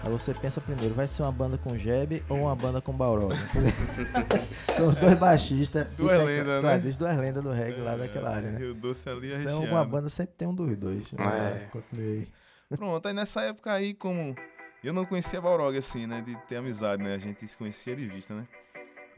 aí 0.05 0.11
você 0.11 0.33
pensa 0.35 0.61
primeiro, 0.61 0.95
vai 0.95 1.07
ser 1.07 1.23
uma 1.23 1.33
banda 1.33 1.59
com 1.59 1.77
Jeb 1.77 2.23
ou 2.29 2.43
uma 2.43 2.55
banda 2.55 2.81
com 2.81 2.93
Bauró? 2.93 3.29
São 4.77 4.89
os 4.89 4.97
dois 4.97 5.15
baixistas. 5.19 5.87
Duas 5.97 6.17
tec- 6.19 6.27
lendas, 6.27 6.47
né? 6.47 6.55
tecladistas, 6.57 6.97
Duas 6.97 7.17
lendas 7.17 7.43
do 7.43 7.51
reggae 7.53 7.81
lá 7.81 7.97
daquela 7.97 8.31
área, 8.35 8.51
né? 8.51 8.59
Rio 8.59 8.75
Doce 8.75 9.09
ali 9.09 9.33
é 9.33 9.41
Então 9.41 9.59
recheado. 9.61 9.75
uma 9.77 9.85
banda 9.85 10.09
sempre 10.09 10.35
tem 10.37 10.47
um 10.49 10.55
dos 10.55 10.77
dois. 10.77 11.07
É. 11.19 11.67
Continuei. 11.73 12.29
Pronto, 12.77 13.07
aí 13.07 13.15
nessa 13.15 13.43
época 13.43 13.73
aí, 13.73 13.95
como 13.95 14.35
eu 14.83 14.93
não 14.93 15.05
conhecia 15.05 15.41
Balrog 15.41 15.77
assim, 15.77 16.07
né? 16.07 16.21
De 16.25 16.37
ter 16.49 16.57
amizade, 16.57 17.03
né? 17.03 17.15
A 17.15 17.19
gente 17.19 17.47
se 17.47 17.57
conhecia 17.57 17.95
de 17.97 18.07
vista, 18.07 18.35
né? 18.35 18.45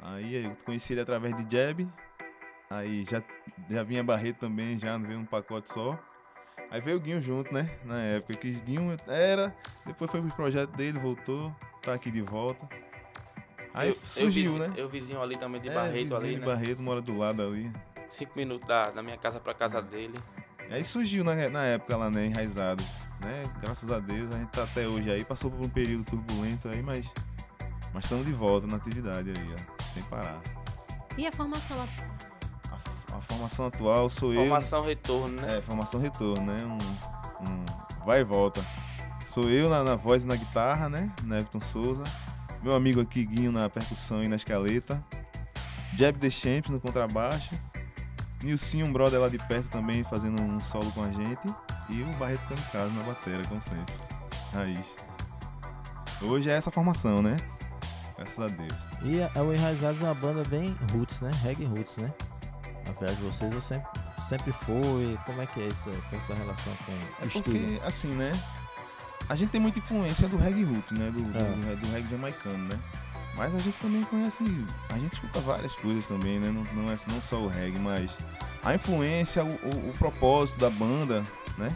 Aí 0.01 0.45
eu 0.45 0.57
conheci 0.65 0.93
ele 0.93 1.01
através 1.01 1.37
de 1.37 1.57
Jeb. 1.57 1.89
Aí 2.71 3.05
já, 3.11 3.23
já 3.69 3.83
vinha 3.83 4.05
Barreto 4.05 4.39
também, 4.39 4.79
já 4.79 4.99
não 4.99 5.07
veio 5.07 5.19
um 5.19 5.25
pacote 5.25 5.73
só. 5.73 5.99
Aí 6.71 6.81
veio 6.81 6.99
o 6.99 7.01
Guinho 7.01 7.21
junto, 7.21 7.53
né? 7.53 7.71
Na 7.85 7.99
época 8.01 8.35
que 8.37 8.53
Guinho 8.53 8.95
era, 9.07 9.57
depois 9.87 10.11
foi 10.11 10.21
pro 10.21 10.35
projeto 10.35 10.71
dele, 10.77 10.99
voltou, 11.01 11.55
tá 11.83 11.95
aqui 11.95 12.11
de 12.11 12.21
volta. 12.21 12.69
Aí 13.73 13.89
eu, 13.89 13.95
surgiu, 13.95 14.53
eu, 14.53 14.59
né? 14.59 14.67
vizinho, 14.67 14.81
eu 14.81 14.89
vizinho 14.89 15.23
ali 15.23 15.37
também 15.37 15.61
de 15.61 15.69
É, 15.69 15.75
Barreto 15.75 15.95
vizinho 15.95 16.17
ali, 16.17 16.35
de 16.35 16.41
né? 16.41 16.47
Barreto 16.47 16.83
mora 16.83 17.01
do 17.01 17.17
lado 17.17 17.43
ali. 17.43 17.73
Cinco 18.07 18.33
minutos 18.37 18.67
da, 18.69 18.91
da 18.91 19.03
minha 19.03 19.17
casa 19.17 19.41
pra 19.41 19.55
casa 19.55 19.81
dele. 19.81 20.15
Aí 20.71 20.85
surgiu 20.85 21.25
na, 21.25 21.35
na 21.49 21.65
época 21.65 21.97
lá, 21.97 22.11
né, 22.11 22.27
enraizado, 22.27 22.83
né? 23.23 23.45
Graças 23.63 23.91
a 23.91 23.99
Deus, 23.99 24.35
a 24.35 24.39
gente 24.39 24.51
tá 24.51 24.65
até 24.65 24.87
hoje 24.87 25.11
aí, 25.11 25.25
passou 25.25 25.51
por 25.51 25.65
um 25.65 25.69
período 25.69 26.05
turbulento 26.05 26.69
aí, 26.69 26.83
mas 26.83 27.07
mas 27.95 28.05
estamos 28.05 28.27
de 28.27 28.33
volta 28.33 28.67
na 28.67 28.77
atividade 28.77 29.31
aí, 29.31 29.55
ó, 29.55 29.78
sem 29.99 30.03
parar. 30.09 30.41
E 31.17 31.27
a 31.27 31.33
formação 31.33 31.81
at- 31.83 31.91
A, 33.11 33.17
a 33.17 33.21
formação 33.21 33.67
atual 33.67 34.09
sou 34.09 34.33
Formação 34.33 34.79
eu. 34.81 34.85
retorno, 34.85 35.41
né? 35.41 35.59
É, 35.59 35.63
formação 35.63 36.01
retorno, 36.01 36.47
né? 36.47 36.65
Um, 36.65 37.45
um 37.45 38.05
vai 38.05 38.21
e 38.21 38.25
volta. 38.25 38.65
Sou 39.29 39.51
eu 39.51 39.69
na, 39.69 39.83
na 39.83 39.97
voz 39.97 40.23
e 40.23 40.27
na 40.27 40.37
guitarra, 40.37 40.89
né? 40.89 41.11
Neviton 41.25 41.61
Souza. 41.61 42.05
Meu 42.63 42.75
amigo 42.75 43.01
aqui, 43.01 43.25
Guinho, 43.25 43.53
na 43.53 43.69
percussão 43.69 44.23
e 44.23 44.29
na 44.29 44.37
escaleta. 44.37 45.03
Jeb 45.95 46.19
The 46.19 46.31
Champs 46.31 46.71
no 46.71 46.81
contrabaixo. 46.81 47.55
Nilcinho, 48.43 48.87
um 48.87 48.93
brother 48.93 49.21
lá 49.21 49.29
de 49.29 49.39
perto 49.39 49.69
também, 49.69 50.05
fazendo 50.05 50.41
um 50.41 50.61
solo 50.61 50.91
com 50.93 51.03
a 51.03 51.11
gente. 51.11 51.41
E 51.89 52.03
o 52.03 52.07
Barreto 52.19 52.47
Kamikaze 52.49 52.95
na 52.95 53.03
bateria, 53.03 53.45
como 53.49 53.61
sempre. 53.61 53.95
Raiz. 54.53 54.87
Hoje 56.23 56.51
é 56.51 56.55
essa 56.55 56.71
formação, 56.71 57.21
né? 57.23 57.37
Graças 58.19 58.39
a 58.41 58.49
Deus. 58.49 58.73
E 59.03 59.23
a, 59.23 59.43
o 59.43 59.55
Enraizados 59.55 60.03
é 60.03 60.05
uma 60.05 60.15
banda 60.15 60.43
bem 60.49 60.77
roots, 60.93 61.21
né? 61.23 61.31
Reggae 61.43 61.65
roots, 61.65 61.97
né? 61.99 62.13
Viagem 63.01 63.17
de 63.17 63.23
vocês 63.23 63.53
eu 63.53 63.61
sempre, 63.61 63.89
sempre 64.29 64.51
foi. 64.53 65.19
Como 65.25 65.41
é 65.41 65.47
que 65.47 65.61
é 65.61 65.69
essa, 65.69 65.91
essa 66.13 66.35
relação 66.35 66.73
com 66.85 66.93
É 66.93 67.27
o 67.27 67.31
porque, 67.31 67.51
estilo? 67.53 67.81
assim, 67.87 68.09
né? 68.09 68.33
A 69.29 69.37
gente 69.37 69.51
tem 69.51 69.61
muita 69.61 69.79
influência 69.79 70.27
do 70.27 70.37
reggae 70.37 70.65
root, 70.65 70.95
né? 70.95 71.11
Do, 71.11 71.21
do, 71.23 71.39
É. 71.39 71.77
do 71.77 71.93
reggae 71.93 72.09
jamaicano, 72.11 72.59
né? 72.67 72.79
Mas 73.37 73.55
a 73.55 73.59
gente 73.59 73.77
também 73.79 74.03
conhece. 74.05 74.43
A 74.89 74.99
gente 74.99 75.13
escuta 75.13 75.39
várias 75.41 75.73
coisas 75.77 76.05
também, 76.07 76.41
né? 76.41 76.51
Não, 76.51 76.65
não 76.83 76.91
é 76.91 76.97
não 77.07 77.21
só 77.21 77.37
o 77.37 77.47
reggae, 77.47 77.79
mas 77.79 78.11
a 78.65 78.75
influência, 78.75 79.45
o, 79.45 79.49
o, 79.49 79.91
o 79.91 79.95
propósito 79.99 80.59
da 80.59 80.71
banda, 80.71 81.23
né? 81.57 81.73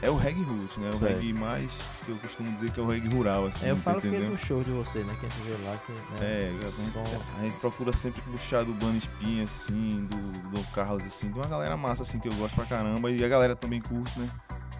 É 0.00 0.08
o 0.08 0.16
reggae 0.16 0.42
root, 0.42 0.78
né? 0.78 0.90
O 0.90 0.92
Certo. 0.92 1.14
reggae 1.16 1.32
mais, 1.32 1.70
que 2.04 2.12
eu 2.12 2.16
costumo 2.18 2.52
dizer 2.52 2.70
que 2.70 2.78
é 2.78 2.82
o 2.82 2.86
reggae 2.86 3.08
rural, 3.08 3.46
assim. 3.46 3.66
É, 3.66 3.70
eu 3.72 3.76
tá 3.76 3.82
falo 3.82 3.96
porque 3.96 4.08
entendendo? 4.08 4.30
no 4.30 4.38
show 4.38 4.62
de 4.62 4.70
vocês, 4.70 5.04
né? 5.04 5.16
Que 5.18 5.26
a 5.26 5.28
gente 5.28 5.42
vê 5.42 5.64
lá 5.68 5.76
que. 5.78 5.92
Né, 5.92 6.00
É, 6.20 6.48
a 6.56 6.70
gente, 6.70 6.92
som- 6.92 7.22
a 7.36 7.40
gente 7.42 7.56
procura 7.58 7.92
sempre 7.92 8.22
puxar 8.22 8.64
do 8.64 8.72
Bano 8.74 8.96
Espinha, 8.96 9.42
assim, 9.44 10.06
do, 10.08 10.50
do 10.50 10.64
Carlos, 10.72 11.04
assim, 11.04 11.28
de 11.32 11.38
uma 11.38 11.48
galera 11.48 11.76
massa, 11.76 12.04
assim, 12.04 12.20
que 12.20 12.28
eu 12.28 12.34
gosto 12.34 12.54
pra 12.54 12.64
caramba, 12.66 13.10
e 13.10 13.24
a 13.24 13.28
galera 13.28 13.56
também 13.56 13.80
curte, 13.80 14.16
né? 14.20 14.30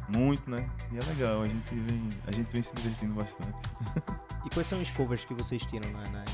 Muito, 0.09 0.49
né? 0.49 0.69
E 0.93 0.97
é 0.99 1.01
legal, 1.03 1.43
a 1.43 1.47
gente 1.47 1.75
vem, 1.75 2.09
a 2.27 2.31
gente 2.33 2.51
vem 2.53 2.63
se 2.63 2.73
divertindo 2.75 3.15
bastante. 3.15 3.59
E 4.47 4.51
quais 4.51 4.69
são 4.69 4.81
os 4.81 4.91
covers 4.93 5.25
que 5.25 5.35
vocês 5.35 5.67
tiram 5.67 5.91
na- 5.91 6.09
nas. 6.11 6.31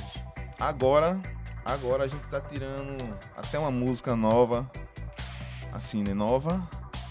Agora, 0.60 1.18
agora 1.64 2.04
a 2.04 2.06
gente 2.06 2.20
tá 2.28 2.38
tirando 2.38 3.18
até 3.34 3.58
uma 3.58 3.70
música 3.70 4.14
nova, 4.14 4.70
assim, 5.72 6.02
né? 6.04 6.12
Nova, 6.14 6.62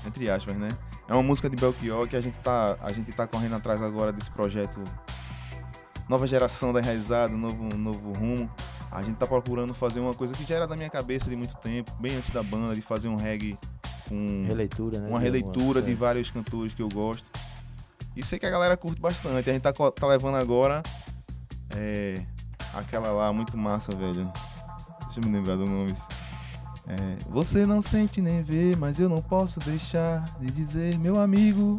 entre 0.06 0.30
aspas, 0.30 0.56
né? 0.56 0.70
É 1.08 1.14
uma 1.14 1.24
música 1.24 1.50
de 1.50 1.56
Belchior 1.56 2.08
que 2.08 2.16
a 2.16 2.22
gente 2.22 2.38
tá, 2.40 2.78
a 2.82 2.92
gente 2.92 3.12
tá 3.12 3.28
correndo 3.28 3.56
atrás 3.56 3.82
agora 3.82 4.14
desse 4.14 4.32
projeto 4.32 4.82
Nova 6.08 6.26
Geração 6.28 6.72
da 6.72 6.80
Enraizada, 6.80 7.34
novo, 7.36 7.76
novo 7.78 8.14
rumo. 8.14 8.50
A 8.92 9.02
gente 9.02 9.18
tá 9.18 9.26
procurando 9.26 9.74
fazer 9.74 10.00
uma 10.00 10.14
coisa 10.14 10.34
que 10.34 10.46
já 10.46 10.56
era 10.56 10.68
da 10.68 10.76
minha 10.76 10.90
cabeça 10.90 11.30
de 11.30 11.36
muito 11.36 11.56
tempo, 11.58 11.92
bem 12.00 12.16
antes 12.16 12.30
da 12.30 12.44
banda, 12.44 12.76
de 12.76 12.82
fazer 12.82 13.08
um 13.08 13.16
reggae 13.16 13.58
com 14.08 14.46
Releitura, 14.48 15.00
né, 15.00 15.10
uma 15.10 15.20
releitura 15.20 15.82
de 15.82 15.92
é. 15.92 15.96
vários 15.96 16.30
cantores 16.30 16.74
que 16.74 16.82
eu 16.82 16.90
gosto. 16.90 17.26
E 18.16 18.24
sei 18.24 18.38
que 18.38 18.46
a 18.46 18.50
galera 18.50 18.78
curte 18.78 19.02
bastante. 19.02 19.50
A 19.50 19.54
gente 19.54 19.64
tá, 19.64 19.74
tá 19.74 20.08
levando 20.08 20.36
agora 20.36 20.84
é, 21.76 22.24
aquela 22.74 23.12
lá, 23.12 23.34
muito 23.34 23.58
massa, 23.58 23.94
velho. 23.96 24.32
Deixa 25.06 25.20
eu 25.20 25.26
me 25.26 25.36
lembrar 25.36 25.56
do 25.56 25.66
nome. 25.66 25.96
É, 26.88 27.18
você 27.30 27.66
não 27.66 27.82
sente 27.82 28.22
nem 28.22 28.44
vê, 28.44 28.76
mas 28.78 29.00
eu 29.00 29.08
não 29.08 29.22
posso 29.22 29.60
deixar 29.60 30.26
de 30.40 30.52
dizer, 30.52 31.00
meu 31.00 31.20
amigo, 31.20 31.78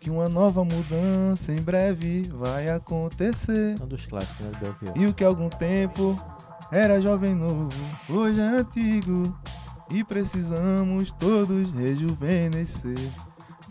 que 0.00 0.10
uma 0.10 0.28
nova 0.28 0.64
mudança 0.64 1.52
em 1.52 1.62
breve 1.62 2.28
vai 2.34 2.68
acontecer. 2.68 3.76
Um 3.80 3.86
dos 3.86 4.04
clássicos, 4.04 4.44
né? 4.44 4.52
Belchior. 4.60 4.92
E 4.96 5.06
o 5.06 5.14
que 5.14 5.22
há 5.22 5.28
algum 5.28 5.48
tempo 5.48 6.20
era 6.72 7.00
jovem 7.00 7.34
novo, 7.34 7.68
hoje 8.08 8.40
é 8.40 8.60
antigo. 8.60 9.36
E 9.90 10.02
precisamos 10.02 11.12
todos 11.12 11.70
rejuvenescer. 11.72 13.12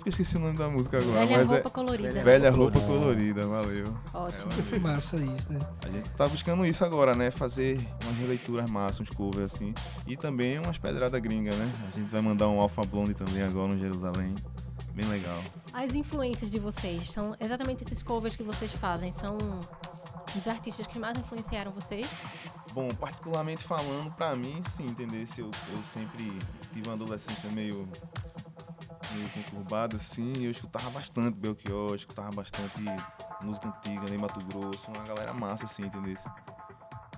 Eu 0.04 0.10
esqueci 0.10 0.36
o 0.36 0.40
nome 0.40 0.58
da 0.58 0.68
música 0.68 0.98
agora. 0.98 1.20
Velha 1.26 1.38
mas 1.38 1.48
roupa 1.48 1.68
é... 1.68 1.72
colorida. 1.72 2.24
Velha 2.24 2.52
roupa 2.52 2.80
colorida, 2.80 3.48
valeu. 3.48 3.94
Ótimo. 4.14 4.52
É, 4.52 4.62
valeu. 4.64 4.82
Massa 4.82 5.16
isso, 5.18 5.54
né? 5.54 5.60
A 5.86 5.90
gente 5.90 6.10
tá 6.12 6.28
buscando 6.28 6.66
isso 6.66 6.84
agora, 6.84 7.14
né? 7.14 7.30
Fazer 7.30 7.80
umas 8.04 8.18
releituras 8.18 8.70
massas, 8.70 9.02
uns 9.02 9.10
covers 9.10 9.54
assim. 9.54 9.74
E 10.08 10.18
também 10.18 10.58
umas 10.58 10.78
pedradas 10.78 11.22
gringas, 11.22 11.56
né? 11.56 11.72
A 11.94 12.00
gente 12.00 12.10
vai 12.10 12.22
mandar 12.22 12.48
um 12.48 12.60
Alpha 12.60 12.84
Blonde 12.84 13.14
também 13.14 13.44
agora 13.44 13.68
no 13.68 13.78
Jerusalém. 13.78 14.34
Bem 14.94 15.08
legal. 15.08 15.42
As 15.72 15.96
influências 15.96 16.52
de 16.52 16.60
vocês 16.60 17.12
são 17.12 17.36
exatamente 17.40 17.84
esses 17.84 18.02
covers 18.02 18.36
que 18.36 18.44
vocês 18.44 18.72
fazem? 18.72 19.12
São 19.12 19.38
os 20.36 20.48
artistas 20.48 20.88
que 20.88 21.00
mais 21.00 21.18
influenciaram 21.18 21.72
vocês? 21.72 22.08
Bom, 22.74 22.90
particularmente 22.90 23.64
falando, 23.64 24.12
pra 24.12 24.34
mim, 24.36 24.62
sim, 24.76 24.86
entender 24.86 25.28
se 25.28 25.42
eu, 25.42 25.48
eu 25.48 25.84
sempre 25.94 26.32
tive 26.74 26.88
uma 26.88 26.94
adolescência 26.94 27.50
meio, 27.50 27.88
meio 29.14 29.30
conturbada, 29.30 29.96
assim, 29.98 30.34
eu 30.44 30.52
escutava 30.52 30.90
bastante 30.90 31.38
Belchior, 31.38 31.96
escutava 31.96 32.32
bastante 32.32 32.72
música 33.42 33.68
antiga, 33.70 34.06
nem 34.10 34.18
Mato 34.18 34.40
Grosso, 34.46 34.90
uma 34.90 35.04
galera 35.04 35.34
massa, 35.34 35.66
assim, 35.66 35.84
entendeu? 35.86 36.16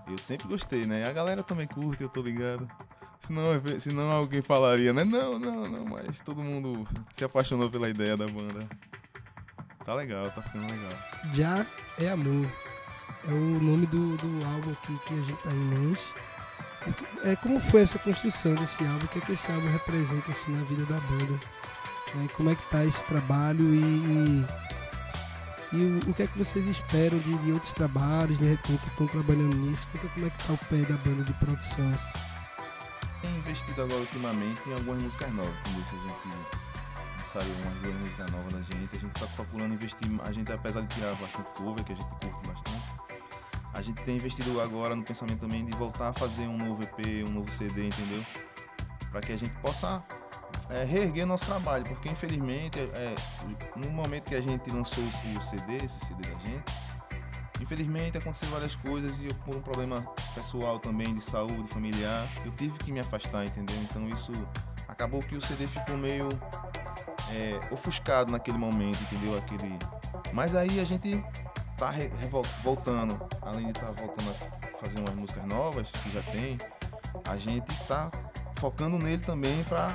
Eu 0.07 0.17
sempre 0.17 0.47
gostei, 0.47 0.85
né? 0.85 1.07
A 1.07 1.13
galera 1.13 1.43
também 1.43 1.67
curte, 1.67 2.03
eu 2.03 2.09
tô 2.09 2.21
ligado. 2.21 2.69
Senão, 3.19 3.43
senão 3.79 4.11
alguém 4.11 4.41
falaria, 4.41 4.91
né? 4.91 5.03
Não, 5.05 5.39
não, 5.39 5.63
não, 5.63 5.85
mas 5.85 6.19
todo 6.19 6.41
mundo 6.43 6.85
se 7.13 7.23
apaixonou 7.23 7.69
pela 7.69 7.89
ideia 7.89 8.17
da 8.17 8.27
banda. 8.27 8.67
Tá 9.85 9.93
legal, 9.93 10.29
tá 10.31 10.41
ficando 10.41 10.65
legal. 10.69 10.91
Já 11.33 11.65
é 11.99 12.09
amor. 12.09 12.47
É 13.25 13.31
o 13.31 13.59
nome 13.61 13.85
do, 13.85 14.17
do 14.17 14.45
álbum 14.45 14.71
aqui 14.73 14.97
que 15.07 15.13
a 15.13 15.23
gente 15.23 15.41
tá 15.41 15.49
em 15.51 15.55
mãos. 15.55 15.99
Que- 16.97 17.29
É, 17.29 17.35
como 17.37 17.59
foi 17.61 17.81
essa 17.83 17.97
construção 17.97 18.55
desse 18.55 18.83
álbum? 18.85 19.05
O 19.05 19.07
que, 19.07 19.19
é 19.19 19.21
que 19.21 19.31
esse 19.31 19.49
álbum 19.49 19.67
representa 19.71 20.29
assim, 20.31 20.51
na 20.51 20.63
vida 20.65 20.85
da 20.85 20.99
banda? 20.99 21.39
Né? 22.15 22.27
Como 22.35 22.49
é 22.49 22.55
que 22.55 22.69
tá 22.69 22.85
esse 22.85 23.03
trabalho 23.05 23.73
e, 23.73 23.79
e, 23.79 24.45
e 25.73 25.77
o, 25.77 26.09
o 26.09 26.13
que 26.13 26.23
é 26.23 26.27
que 26.27 26.37
vocês 26.37 26.67
esperam 26.67 27.17
de, 27.19 27.37
de 27.39 27.51
outros 27.51 27.73
trabalhos? 27.73 28.37
De 28.37 28.45
repente 28.45 28.87
estão 28.87 29.07
trabalhando 29.07 29.55
nisso? 29.55 29.87
Conta 29.91 30.07
como 30.09 30.27
é 30.27 30.29
que 30.29 30.43
tá 30.43 30.53
o 30.53 30.57
pé 30.57 30.77
da 30.77 30.97
banda 30.97 31.23
de 31.23 31.33
produção. 31.33 31.89
Assim. 31.91 32.13
Tenho 33.21 33.37
investido 33.37 33.81
agora 33.81 34.01
ultimamente 34.01 34.61
em 34.67 34.73
algumas 34.73 35.01
músicas 35.01 35.33
novas, 35.33 35.53
entendeu? 35.61 35.85
Se 35.85 35.95
a 35.95 35.99
gente 35.99 36.63
saiu 37.33 37.53
umas 37.63 37.81
duas 37.81 37.95
músicas 37.95 38.31
novas 38.31 38.53
da 38.53 38.61
gente, 38.61 38.95
a 38.95 38.99
gente 38.99 39.13
tá 39.13 39.27
procurando 39.35 39.73
investir, 39.73 40.11
a 40.23 40.31
gente 40.31 40.51
apesar 40.51 40.81
de 40.81 40.87
tirar 40.93 41.15
bastante 41.15 41.49
cover, 41.51 41.83
que 41.83 41.93
a 41.93 41.95
gente 41.95 42.09
curte 42.21 42.47
bastante, 42.47 42.83
a 43.73 43.81
gente 43.81 44.01
tem 44.03 44.17
investido 44.17 44.61
agora 44.61 44.95
no 44.95 45.03
pensamento 45.03 45.39
também 45.39 45.65
de 45.65 45.75
voltar 45.75 46.09
a 46.09 46.13
fazer 46.13 46.43
um 46.43 46.57
novo 46.57 46.83
EP, 46.83 47.27
um 47.27 47.31
novo 47.31 47.51
CD, 47.51 47.87
entendeu? 47.87 48.23
Para 49.09 49.21
que 49.21 49.33
a 49.33 49.37
gente 49.37 49.53
possa 49.61 50.03
é, 50.69 50.83
reerguer 50.83 51.25
nosso 51.25 51.45
trabalho, 51.45 51.83
porque 51.83 52.09
infelizmente, 52.09 52.79
é, 52.79 53.15
no 53.75 53.89
momento 53.89 54.25
que 54.25 54.35
a 54.35 54.41
gente 54.41 54.69
lançou 54.71 55.03
o 55.03 55.43
CD, 55.43 55.77
esse 55.77 55.99
CD 56.05 56.21
da 56.23 56.39
gente, 56.39 56.73
Infelizmente 57.63 58.17
aconteceram 58.17 58.51
várias 58.51 58.75
coisas 58.75 59.21
e 59.21 59.27
eu, 59.27 59.35
por 59.45 59.55
um 59.55 59.61
problema 59.61 60.01
pessoal 60.35 60.79
também, 60.79 61.15
de 61.15 61.23
saúde, 61.23 61.65
familiar, 61.69 62.27
eu 62.45 62.51
tive 62.51 62.77
que 62.79 62.91
me 62.91 62.99
afastar, 62.99 63.45
entendeu? 63.45 63.75
Então 63.83 64.09
isso 64.09 64.33
acabou 64.85 65.21
que 65.21 65.35
o 65.35 65.41
CD 65.41 65.65
ficou 65.65 65.95
meio 65.95 66.27
é, 67.31 67.57
ofuscado 67.71 68.31
naquele 68.31 68.57
momento, 68.57 69.01
entendeu? 69.03 69.37
Aquele... 69.37 69.79
Mas 70.33 70.55
aí 70.57 70.77
a 70.79 70.83
gente 70.83 71.23
tá 71.77 71.93
voltando, 72.61 73.17
além 73.41 73.71
de 73.71 73.71
estar 73.71 73.91
voltando 73.91 74.31
a 74.31 74.77
fazer 74.79 74.99
umas 74.99 75.15
músicas 75.15 75.45
novas, 75.45 75.89
que 75.89 76.11
já 76.11 76.21
tem, 76.23 76.57
a 77.25 77.37
gente 77.37 77.73
tá 77.87 78.11
focando 78.55 78.97
nele 78.97 79.23
também 79.23 79.63
para 79.63 79.87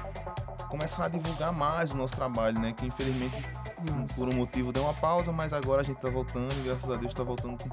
começar 0.68 1.06
a 1.06 1.08
divulgar 1.08 1.52
mais 1.52 1.90
o 1.90 1.96
nosso 1.96 2.14
trabalho, 2.14 2.58
né? 2.60 2.72
Que 2.76 2.86
infelizmente 2.86 3.36
Nossa. 3.84 4.14
por 4.14 4.28
um 4.28 4.34
motivo 4.34 4.72
deu 4.72 4.82
uma 4.84 4.94
pausa, 4.94 5.32
mas 5.32 5.52
agora 5.52 5.80
a 5.82 5.84
gente 5.84 5.98
tá 6.00 6.08
voltando 6.10 6.52
e 6.60 6.62
graças 6.68 6.90
a 6.90 6.96
Deus 6.96 7.12
tá 7.14 7.22
voltando 7.22 7.56
com. 7.62 7.68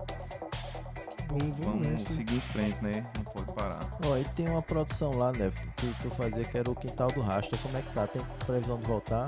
Bom, 1.28 1.38
vamos, 1.40 1.58
Vamos 1.66 1.88
nessa. 1.88 2.14
seguir 2.14 2.36
em 2.36 2.40
frente, 2.40 2.82
né? 2.84 3.06
Não 3.18 3.24
pode 3.26 3.52
parar. 3.54 3.80
Ó, 4.06 4.16
e 4.18 4.24
tem 4.36 4.48
uma 4.48 4.62
produção 4.62 5.12
lá, 5.18 5.32
né? 5.34 5.52
Que 5.76 5.94
tu 6.02 6.10
fazia 6.12 6.46
que 6.46 6.58
era 6.58 6.70
o 6.70 6.76
Quintal 6.76 7.10
do 7.12 7.22
Rastro. 7.22 7.58
Como 7.58 7.76
é 7.78 7.82
que 7.82 7.92
tá? 7.94 8.08
Tem 8.08 8.22
previsão 8.46 8.78
de 8.78 8.86
voltar? 8.86 9.26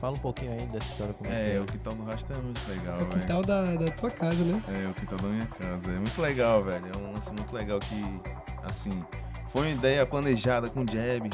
Fala 0.00 0.14
um 0.16 0.18
pouquinho 0.20 0.52
aí 0.52 0.66
dessa 0.66 0.86
história 0.90 1.12
como 1.14 1.30
é, 1.30 1.34
que 1.34 1.50
É, 1.52 1.54
é. 1.56 1.60
o 1.60 1.64
quintal 1.64 1.94
do 1.94 2.02
rastro 2.04 2.34
é 2.36 2.38
muito 2.40 2.68
legal, 2.68 2.94
É 2.98 3.02
o 3.02 3.06
velho. 3.06 3.20
quintal 3.20 3.42
da, 3.44 3.62
da 3.76 3.90
tua 3.92 4.10
casa, 4.10 4.42
né? 4.42 4.60
É, 4.66 4.88
o 4.88 4.94
quintal 4.94 5.16
da 5.18 5.28
minha 5.28 5.46
casa. 5.46 5.92
É 5.92 5.96
muito 5.96 6.20
legal, 6.20 6.62
velho. 6.64 6.84
É 6.92 6.98
um 6.98 7.12
lance 7.12 7.28
muito 7.32 7.52
legal 7.54 7.78
que, 7.78 8.20
assim, 8.64 9.04
foi 9.48 9.62
uma 9.62 9.70
ideia 9.70 10.04
planejada 10.04 10.68
com 10.68 10.80
o 10.80 10.90
Jeb, 10.90 11.30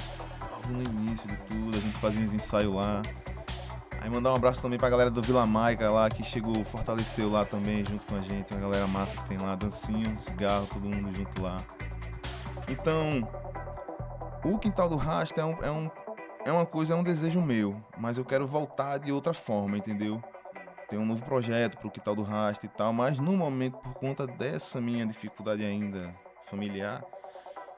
logo 0.68 0.72
no 0.72 0.82
início 0.82 1.28
de 1.28 1.36
tudo. 1.38 1.76
A 1.76 1.80
gente 1.80 1.98
fazia 1.98 2.22
uns 2.22 2.32
ensaios 2.32 2.74
lá. 2.74 3.02
Aí 4.00 4.08
mandar 4.08 4.32
um 4.32 4.36
abraço 4.36 4.62
também 4.62 4.78
pra 4.78 4.88
galera 4.88 5.10
do 5.10 5.20
Vila 5.20 5.44
Maica 5.44 5.90
lá, 5.90 6.08
que 6.08 6.22
chegou, 6.22 6.64
fortaleceu 6.64 7.30
lá 7.30 7.44
também, 7.44 7.84
junto 7.84 8.06
com 8.06 8.14
a 8.14 8.20
gente. 8.20 8.52
Uma 8.52 8.60
galera 8.60 8.86
massa 8.86 9.16
que 9.16 9.28
tem 9.28 9.38
lá, 9.38 9.56
dancinho, 9.56 10.20
cigarro, 10.20 10.68
todo 10.72 10.82
mundo 10.82 11.14
junto 11.16 11.42
lá. 11.42 11.58
Então, 12.68 13.28
o 14.44 14.58
Quintal 14.58 14.88
do 14.88 14.96
Rastro 14.96 15.40
é, 15.40 15.44
um, 15.44 15.64
é, 15.64 15.70
um, 15.70 15.90
é 16.44 16.52
uma 16.52 16.66
coisa, 16.66 16.92
é 16.92 16.96
um 16.96 17.02
desejo 17.02 17.40
meu, 17.40 17.82
mas 17.98 18.18
eu 18.18 18.24
quero 18.24 18.46
voltar 18.46 18.98
de 18.98 19.10
outra 19.10 19.34
forma, 19.34 19.76
entendeu? 19.76 20.22
Tem 20.88 20.98
um 20.98 21.04
novo 21.04 21.22
projeto 21.24 21.76
pro 21.78 21.90
Quintal 21.90 22.14
do 22.14 22.22
Rastro 22.22 22.66
e 22.66 22.68
tal, 22.68 22.92
mas 22.92 23.18
no 23.18 23.36
momento, 23.36 23.78
por 23.78 23.94
conta 23.94 24.26
dessa 24.26 24.80
minha 24.80 25.04
dificuldade 25.04 25.64
ainda 25.64 26.14
familiar, 26.48 27.02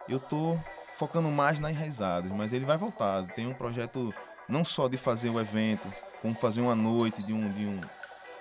eu 0.09 0.20
tô 0.20 0.57
focando 0.94 1.29
mais 1.31 1.59
na 1.59 1.70
enraizadas, 1.70 2.31
mas 2.31 2.53
ele 2.53 2.64
vai 2.64 2.76
voltar. 2.76 3.26
Tem 3.35 3.46
um 3.46 3.55
projeto 3.55 4.14
não 4.48 4.64
só 4.64 4.88
de 4.88 4.96
fazer 4.96 5.31
o 5.31 5.40
evento, 5.40 5.92
como 6.20 6.35
fazer 6.35 6.61
uma 6.61 6.74
noite 6.74 7.22
de 7.22 7.33
um. 7.33 7.50
De 7.53 7.66
um 7.66 7.81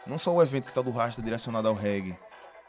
não 0.05 0.17
só 0.17 0.33
o 0.33 0.41
evento 0.41 0.65
Quintal 0.65 0.83
do 0.83 0.91
Rastro 0.91 1.21
é 1.21 1.23
direcionado 1.25 1.67
ao 1.67 1.75
reggae, 1.75 2.17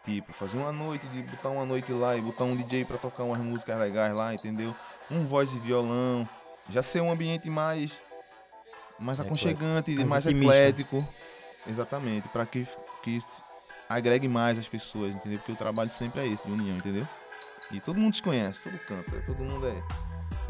Tipo, 0.05 0.33
fazer 0.33 0.57
uma 0.57 0.73
noite, 0.73 1.07
de 1.09 1.23
botar 1.23 1.51
uma 1.51 1.65
noite 1.67 1.93
lá 1.93 2.17
e 2.17 2.21
botar 2.21 2.45
um 2.45 2.57
DJ 2.57 2.87
pra 2.87 2.97
tocar 2.97 3.23
umas 3.23 3.39
músicas 3.39 3.79
legais 3.79 4.15
lá, 4.15 4.33
entendeu? 4.33 4.75
Um 5.11 5.27
voz 5.27 5.53
e 5.53 5.59
violão. 5.59 6.27
Já 6.71 6.83
ser 6.83 7.03
um 7.03 7.11
ambiente 7.11 7.51
mais. 7.51 7.93
Mais 8.99 9.19
É, 9.19 9.23
aconchegante, 9.23 9.95
mais 9.97 10.09
mais, 10.09 10.27
eclético. 10.27 11.07
Exatamente, 11.67 12.29
pra 12.29 12.47
que, 12.47 12.67
que 13.03 13.19
agregue 13.89 14.27
mais 14.27 14.59
as 14.59 14.69
pessoas, 14.69 15.15
entendeu? 15.15 15.39
Porque 15.39 15.53
o 15.53 15.57
trabalho 15.57 15.91
sempre 15.91 16.23
é 16.23 16.27
esse, 16.27 16.45
de 16.47 16.53
união, 16.53 16.77
entendeu? 16.77 17.07
E 17.71 17.81
todo 17.81 17.99
mundo 17.99 18.15
se 18.17 18.23
conhece, 18.23 18.61
todo 18.65 18.79
canto, 18.81 19.13
todo 19.27 19.39
mundo 19.39 19.67
é, 19.69 19.83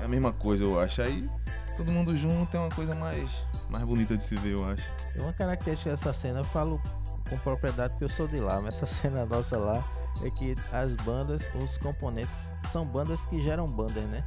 é 0.01 0.05
a 0.05 0.09
mesma 0.09 0.33
coisa, 0.33 0.65
eu 0.65 0.81
acho. 0.81 1.03
Aí 1.03 1.29
todo 1.77 1.91
mundo 1.93 2.17
junto 2.17 2.57
é 2.57 2.61
uma 2.61 2.71
coisa 2.71 2.95
mais, 2.95 3.31
mais 3.69 3.85
bonita 3.85 4.17
de 4.17 4.25
se 4.25 4.37
ver, 4.37 4.55
eu 4.57 4.69
acho. 4.71 4.83
E 5.15 5.21
uma 5.21 5.33
característica 5.33 5.91
dessa 5.91 6.13
cena, 6.13 6.41
eu 6.41 6.45
falo 6.45 6.81
com 7.29 7.37
propriedade 7.39 7.93
porque 7.93 8.05
eu 8.05 8.09
sou 8.09 8.27
de 8.27 8.41
lá, 8.41 8.61
mas 8.61 8.75
essa 8.75 8.87
cena 8.87 9.27
nossa 9.27 9.57
lá 9.59 9.85
é 10.23 10.31
que 10.31 10.57
as 10.73 10.95
bandas, 10.97 11.49
os 11.55 11.79
componentes, 11.79 12.51
são 12.71 12.85
bandas 12.87 13.25
que 13.27 13.43
geram 13.43 13.67
bandas, 13.67 14.05
né? 14.05 14.25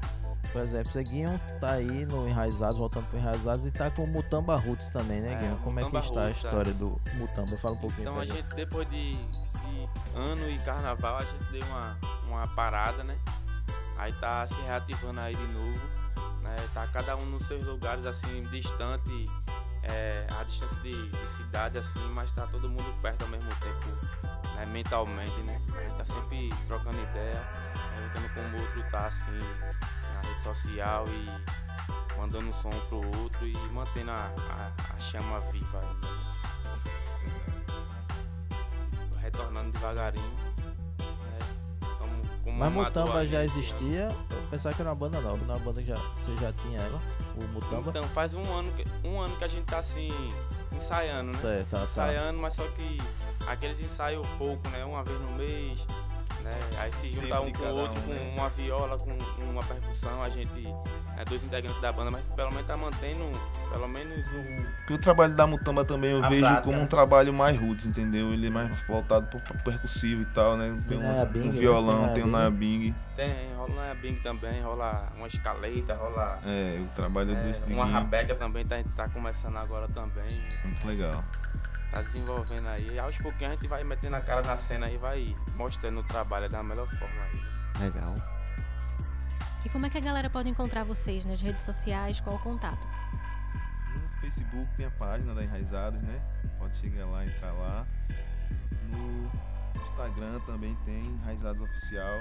Por 0.51 0.61
exemplo, 0.61 0.91
Seguinho 0.91 1.39
tá 1.59 1.71
aí 1.71 2.05
no 2.05 2.27
Enraizados, 2.27 2.77
voltando 2.77 3.07
pro 3.07 3.17
Enraizados, 3.17 3.65
e 3.65 3.71
tá 3.71 3.89
com 3.89 4.03
o 4.03 4.07
Mutamba 4.07 4.55
Roots 4.55 4.91
também, 4.91 5.19
né, 5.19 5.33
É, 5.33 5.35
Guinho? 5.37 5.57
Como 5.63 5.79
é 5.79 5.83
que 5.83 5.89
Mutamba 5.89 6.05
está 6.05 6.21
a 6.21 6.25
Roots, 6.25 6.43
é. 6.43 6.47
história 6.47 6.73
do 6.73 7.01
Mutamba? 7.15 7.57
Fala 7.57 7.73
um 7.73 7.79
pouquinho 7.79 8.01
Então 8.03 8.13
pra 8.13 8.21
a 8.21 8.25
gente. 8.27 8.35
gente, 8.37 8.55
depois 8.55 8.87
de, 8.87 9.13
de 9.15 9.89
ano 10.15 10.47
e 10.49 10.59
carnaval, 10.59 11.17
a 11.17 11.25
gente 11.25 11.43
deu 11.51 11.65
uma, 11.65 11.97
uma 12.33 12.47
parada, 12.47 13.03
né? 13.03 13.17
Aí 13.97 14.11
tá 14.13 14.45
se 14.47 14.59
reativando 14.61 15.19
aí 15.19 15.35
de 15.35 15.47
novo, 15.47 15.81
né? 16.41 16.55
Tá 16.73 16.87
cada 16.87 17.15
um 17.15 17.25
nos 17.27 17.45
seus 17.47 17.65
lugares, 17.65 18.05
assim, 18.05 18.43
distante, 18.51 19.25
é, 19.83 20.27
a 20.39 20.43
distância 20.43 20.77
de, 20.81 21.09
de 21.09 21.29
cidade, 21.29 21.77
assim, 21.77 22.05
mas 22.09 22.31
tá 22.31 22.47
todo 22.47 22.67
mundo 22.67 23.01
perto 23.01 23.23
ao 23.23 23.29
mesmo 23.29 23.53
tempo, 23.55 23.87
né? 24.55 24.65
Mentalmente, 24.65 25.39
né? 25.41 25.61
A 25.75 25.81
gente 25.81 25.95
tá 25.95 26.05
sempre 26.05 26.49
trocando 26.67 26.97
ideia, 26.97 27.41
perguntando 27.95 28.33
como 28.33 28.57
o 28.57 28.61
outro 28.61 28.83
tá, 28.91 29.07
assim, 29.07 29.39
na 30.13 30.21
rede 30.27 30.41
social 30.41 31.05
e 31.07 31.63
mandando 32.17 32.47
um 32.47 32.51
som 32.51 32.69
pro 32.87 33.19
outro 33.19 33.47
e 33.47 33.55
mantendo 33.71 34.11
a, 34.11 34.31
a, 34.49 34.93
a 34.93 34.99
chama 34.99 35.39
viva 35.51 35.79
ainda, 35.79 36.07
né? 36.07 36.33
retornando 39.21 39.71
devagarinho. 39.71 40.52
Como, 42.43 42.57
Mas 42.57 42.73
Mutamba 42.73 43.25
já 43.25 43.43
existia, 43.43 44.13
eu 44.29 44.37
pensava 44.51 44.75
que 44.75 44.81
era 44.81 44.89
uma 44.89 44.95
banda 44.95 45.21
nova, 45.21 45.37
não 45.45 45.55
uma 45.55 45.59
banda 45.59 45.81
que 45.81 45.87
já, 45.87 45.95
você 45.95 46.35
já 46.37 46.51
tinha 46.51 46.79
ela, 46.79 47.01
o. 47.37 47.43
Mutamba. 47.53 47.89
Então 47.89 48.03
faz 48.09 48.33
um 48.33 48.43
ano, 48.53 48.71
que, 48.73 48.83
um 49.07 49.19
ano 49.19 49.35
que 49.37 49.43
a 49.45 49.47
gente 49.47 49.63
tá 49.63 49.79
assim, 49.79 50.09
ensaiando, 50.71 51.31
né? 51.31 51.39
Certo, 51.39 51.69
tá, 51.69 51.77
tá. 51.77 51.83
ensaiando, 51.85 52.39
mas 52.39 52.53
só 52.53 52.67
que 52.69 52.97
aqueles 53.47 53.79
ensaios 53.79 54.27
pouco, 54.37 54.67
né? 54.69 54.83
Uma 54.83 55.03
vez 55.03 55.19
no 55.21 55.31
mês. 55.37 55.87
Né? 56.43 56.51
Aí 56.77 56.91
se 56.91 57.09
juntar 57.09 57.39
Sempre 57.39 57.49
um 57.49 57.53
com 57.53 57.63
o 57.63 57.75
outro, 57.77 58.01
um, 58.01 58.05
com 58.05 58.13
né? 58.13 58.33
uma 58.35 58.49
viola, 58.49 58.97
com 58.97 59.17
uma 59.49 59.63
percussão, 59.63 60.21
a 60.21 60.29
gente 60.29 60.67
é 61.17 61.23
dois 61.23 61.41
integrantes 61.43 61.79
da 61.81 61.91
banda, 61.91 62.11
mas 62.11 62.21
pelo 62.35 62.49
menos 62.51 62.67
tá 62.67 62.75
mantendo 62.75 63.23
pelo 63.71 63.87
menos 63.87 64.27
um. 64.33 64.65
Porque 64.79 64.93
o 64.93 64.97
trabalho 64.97 65.33
da 65.33 65.47
Mutamba 65.47 65.85
também 65.85 66.11
eu 66.11 66.23
A 66.23 66.27
vejo 66.27 66.41
prática, 66.41 66.61
como 66.63 66.77
né? 66.77 66.83
um 66.83 66.87
trabalho 66.87 67.33
mais 67.33 67.57
roots, 67.57 67.85
entendeu? 67.85 68.33
Ele 68.33 68.47
é 68.47 68.49
mais 68.49 68.69
voltado 68.87 69.27
pro, 69.27 69.39
pro 69.39 69.57
percussivo 69.59 70.23
e 70.23 70.25
tal, 70.25 70.57
né? 70.57 70.77
Tem 70.87 70.97
um, 70.97 71.25
Bing, 71.25 71.41
um 71.41 71.45
né? 71.45 71.51
violão, 71.51 72.05
Tem 72.07 72.13
tem 72.15 72.23
o 72.23 72.27
Naya 72.27 72.49
Bing. 72.49 72.93
Tem, 73.15 73.53
rola 73.55 73.69
uma 73.71 73.95
bing 73.95 74.15
também, 74.15 74.59
rola 74.61 75.07
uma 75.15 75.27
escaleta, 75.27 75.93
rola. 75.93 76.39
É, 76.45 76.79
o 76.81 76.87
trabalho 76.95 77.31
é, 77.31 77.35
desse 77.43 77.59
uma 77.59 77.67
Diguinho, 77.67 77.85
rabeca 77.93 78.35
também 78.35 78.65
tá, 78.65 78.83
tá 78.95 79.07
começando 79.07 79.55
agora 79.57 79.87
também. 79.87 80.41
muito 80.65 80.87
legal. 80.87 81.23
Tá 81.93 82.01
desenvolvendo 82.01 82.67
aí. 82.67 82.95
E 82.95 82.99
aos 82.99 83.17
pouquinhos 83.17 83.53
a 83.53 83.55
gente 83.55 83.67
vai 83.67 83.83
metendo 83.83 84.15
a 84.15 84.21
cara 84.21 84.41
na 84.41 84.57
cena 84.57 84.89
e 84.89 84.97
vai 84.97 85.35
mostrando 85.55 85.99
o 85.99 86.03
trabalho 86.03 86.49
da 86.49 86.63
melhor 86.63 86.89
forma 86.95 87.21
aí. 87.23 87.83
Legal. 87.83 88.15
E 89.63 89.69
como 89.69 89.85
é 89.85 89.89
que 89.89 89.97
a 89.97 90.01
galera 90.01 90.29
pode 90.29 90.49
encontrar 90.49 90.83
vocês 90.83 91.25
nas 91.25 91.41
redes 91.41 91.61
sociais? 91.61 92.19
Qual 92.19 92.35
o 92.35 92.39
contato? 92.39 92.85
No 93.93 94.19
Facebook 94.19 94.67
tem 94.75 94.85
a 94.87 94.91
página 94.91 95.33
da 95.33 95.43
Enraizados, 95.43 96.01
né? 96.01 96.19
Pode 96.57 96.75
chegar 96.77 97.05
lá, 97.05 97.25
entrar 97.25 97.51
lá. 97.53 97.85
No 98.89 99.31
Instagram 99.81 100.39
também 100.45 100.75
tem 100.83 101.05
Enraizados 101.05 101.61
Oficial. 101.61 102.19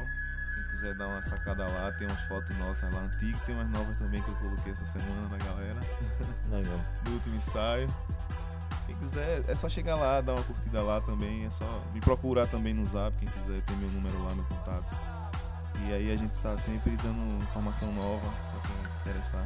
Quem 0.55 0.65
quiser 0.71 0.95
dar 0.97 1.09
uma 1.09 1.23
sacada 1.23 1.67
lá, 1.67 1.91
tem 1.93 2.07
umas 2.07 2.21
fotos 2.23 2.55
nossas 2.59 2.93
lá 2.93 3.01
antigas, 3.01 3.41
tem 3.43 3.55
umas 3.55 3.71
novas 3.71 3.97
também 3.97 4.23
que 4.23 4.29
eu 4.29 4.35
coloquei 4.37 4.73
essa 4.73 4.87
semana 4.87 5.29
da 5.29 5.45
galera. 5.45 5.81
Legal. 6.51 6.81
Do 7.03 7.11
último 7.11 7.37
ensaio. 7.37 7.89
Quem 8.87 8.97
quiser, 8.97 9.45
é 9.49 9.55
só 9.55 9.69
chegar 9.69 9.95
lá, 9.97 10.21
dar 10.21 10.33
uma 10.35 10.43
curtida 10.43 10.83
lá 10.83 11.01
também. 11.01 11.47
É 11.47 11.51
só 11.51 11.65
me 11.95 12.01
procurar 12.01 12.47
também 12.49 12.75
no 12.75 12.85
zap, 12.87 13.15
quem 13.19 13.29
quiser 13.29 13.61
ter 13.63 13.75
meu 13.77 13.89
número 13.91 14.23
lá, 14.25 14.35
meu 14.35 14.45
contato. 14.45 14.97
E 15.87 15.93
aí 15.93 16.13
a 16.13 16.17
gente 16.17 16.33
está 16.35 16.57
sempre 16.59 16.97
dando 17.03 17.43
informação 17.43 17.93
nova 17.93 18.21
pra 18.21 18.61
quem 18.63 18.77
se 18.93 19.09
interessar. 19.11 19.45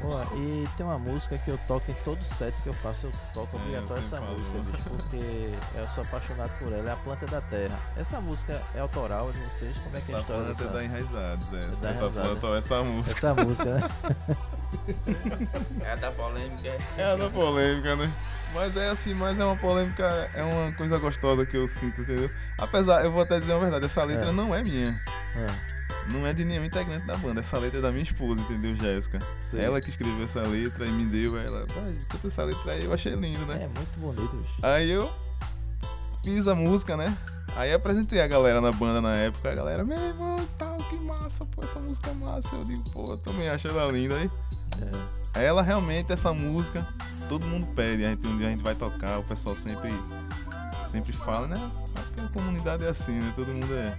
Boa, 0.00 0.26
e 0.34 0.68
tem 0.76 0.84
uma 0.84 0.98
música 0.98 1.38
que 1.38 1.48
eu 1.48 1.56
toco 1.68 1.88
em 1.88 1.94
todo 2.04 2.20
set 2.24 2.60
que 2.62 2.68
eu 2.68 2.72
faço, 2.72 3.06
eu 3.06 3.12
toco 3.32 3.56
É, 3.56 3.60
obrigatório 3.60 4.02
essa 4.02 4.20
música, 4.20 4.58
bicho, 4.58 4.82
porque 4.90 5.50
eu 5.76 5.88
sou 5.90 6.02
apaixonado 6.02 6.50
por 6.58 6.72
ela, 6.72 6.88
é 6.90 6.92
a 6.92 6.96
planta 6.96 7.24
da 7.26 7.40
terra. 7.40 7.78
Essa 7.96 8.20
música 8.20 8.60
é 8.74 8.80
autoral 8.80 9.30
de 9.30 9.38
vocês? 9.44 9.76
Como 9.78 9.96
é 9.96 10.00
que 10.00 10.10
é 10.10 10.16
a 10.16 10.18
Essa 10.18 10.22
história 10.32 10.42
planta 10.44 10.48
dessa? 10.48 10.64
é 10.64 10.72
da 10.72 10.84
Enraizados, 10.84 11.52
é. 11.52 11.56
É 11.56 11.60
da 11.60 11.66
essa 11.68 11.98
Enraizados. 11.98 12.38
planta, 12.40 12.58
essa 12.58 12.82
música. 12.82 13.16
Essa 13.16 13.34
música, 13.44 13.74
né? 13.78 13.88
É 15.84 15.96
da 15.96 16.10
polêmica. 16.10 16.76
É 16.96 17.04
a 17.04 17.16
da 17.16 17.28
polêmica, 17.28 17.96
né? 17.96 18.12
Mas 18.54 18.76
é 18.76 18.88
assim, 18.90 19.14
mas 19.14 19.38
é 19.38 19.44
uma 19.44 19.56
polêmica, 19.56 20.04
é 20.34 20.42
uma 20.42 20.72
coisa 20.72 20.98
gostosa 20.98 21.46
que 21.46 21.56
eu 21.56 21.66
sinto, 21.66 22.02
entendeu? 22.02 22.30
Apesar, 22.58 23.04
eu 23.04 23.10
vou 23.12 23.22
até 23.22 23.38
dizer 23.38 23.52
uma 23.52 23.60
verdade, 23.60 23.86
essa 23.86 24.04
letra 24.04 24.28
É. 24.28 24.32
não 24.32 24.54
é 24.54 24.62
minha. 24.62 25.00
É. 25.36 25.82
Não 26.12 26.26
é 26.26 26.32
de 26.32 26.44
nenhum 26.44 26.64
integrante 26.64 27.06
da 27.06 27.16
banda, 27.16 27.40
essa 27.40 27.58
letra 27.58 27.78
é 27.78 27.82
da 27.82 27.90
minha 27.90 28.02
esposa, 28.02 28.40
entendeu, 28.42 28.74
Jéssica? 28.76 29.20
Ela 29.54 29.80
que 29.80 29.88
escreveu 29.88 30.24
essa 30.24 30.40
letra 30.42 30.84
e 30.84 30.90
me 30.90 31.06
deu, 31.06 31.38
ela, 31.38 31.64
vai, 31.66 31.96
canta 32.08 32.26
essa 32.28 32.42
letra 32.44 32.72
aí, 32.72 32.84
eu 32.84 32.92
achei 32.92 33.14
lindo, 33.14 33.46
né? 33.46 33.54
É 33.62 33.78
muito 33.78 33.98
bonito, 33.98 34.36
bicho. 34.36 34.54
Aí 34.62 34.90
eu 34.90 35.10
fiz 36.24 36.46
a 36.48 36.54
música, 36.54 36.96
né? 36.96 37.16
Aí 37.54 37.72
apresentei 37.72 38.20
a 38.20 38.26
galera 38.26 38.60
na 38.60 38.72
banda 38.72 39.00
na 39.00 39.14
época, 39.14 39.50
a 39.50 39.54
galera, 39.54 39.84
meu 39.84 39.98
irmão, 39.98 40.36
tal, 40.58 40.78
que 40.78 40.96
massa, 40.96 41.44
pô, 41.46 41.62
essa 41.62 41.78
música 41.78 42.10
é 42.10 42.14
massa. 42.14 42.54
Eu 42.54 42.64
digo, 42.64 42.82
pô, 42.90 43.12
eu 43.12 43.18
também 43.18 43.48
acho 43.48 43.68
ela 43.68 43.90
linda 43.92 44.16
aí. 44.16 44.30
É. 45.34 45.44
Ela 45.44 45.62
realmente, 45.62 46.12
essa 46.12 46.32
música, 46.32 46.86
todo 47.28 47.46
mundo 47.46 47.66
pede, 47.74 48.04
a 48.04 48.10
gente, 48.10 48.26
um 48.26 48.36
dia 48.36 48.48
a 48.48 48.50
gente 48.50 48.62
vai 48.62 48.74
tocar, 48.74 49.18
o 49.18 49.22
pessoal 49.22 49.56
sempre, 49.56 49.90
sempre 50.90 51.12
fala, 51.12 51.46
né? 51.46 51.70
A 52.22 52.28
comunidade 52.28 52.84
é 52.84 52.90
assim, 52.90 53.12
né? 53.12 53.32
Todo 53.34 53.48
mundo 53.48 53.74
é, 53.74 53.98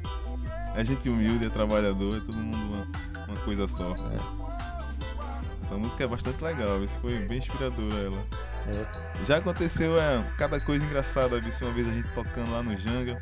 é 0.76 0.86
gente 0.86 1.10
humilde, 1.10 1.46
é 1.46 1.50
trabalhador, 1.50 2.18
é 2.18 2.20
todo 2.20 2.38
mundo 2.38 2.58
uma, 2.58 2.88
uma 3.28 3.38
coisa 3.38 3.68
só. 3.68 3.96
Essa 5.64 5.76
música 5.76 6.04
é 6.04 6.08
bastante 6.08 6.44
legal, 6.44 6.84
isso 6.84 6.96
foi 7.02 7.18
bem 7.28 7.40
inspiradora 7.40 7.96
ela. 7.96 8.24
É. 8.68 9.26
Já 9.26 9.38
aconteceu 9.38 10.00
é, 10.00 10.24
cada 10.38 10.60
coisa 10.60 10.86
engraçada, 10.86 11.40
vi 11.40 11.52
uma 11.62 11.72
vez 11.72 11.88
a 11.88 11.92
gente 11.92 12.10
tocando 12.10 12.52
lá 12.52 12.62
no 12.62 12.78
Janga. 12.78 13.22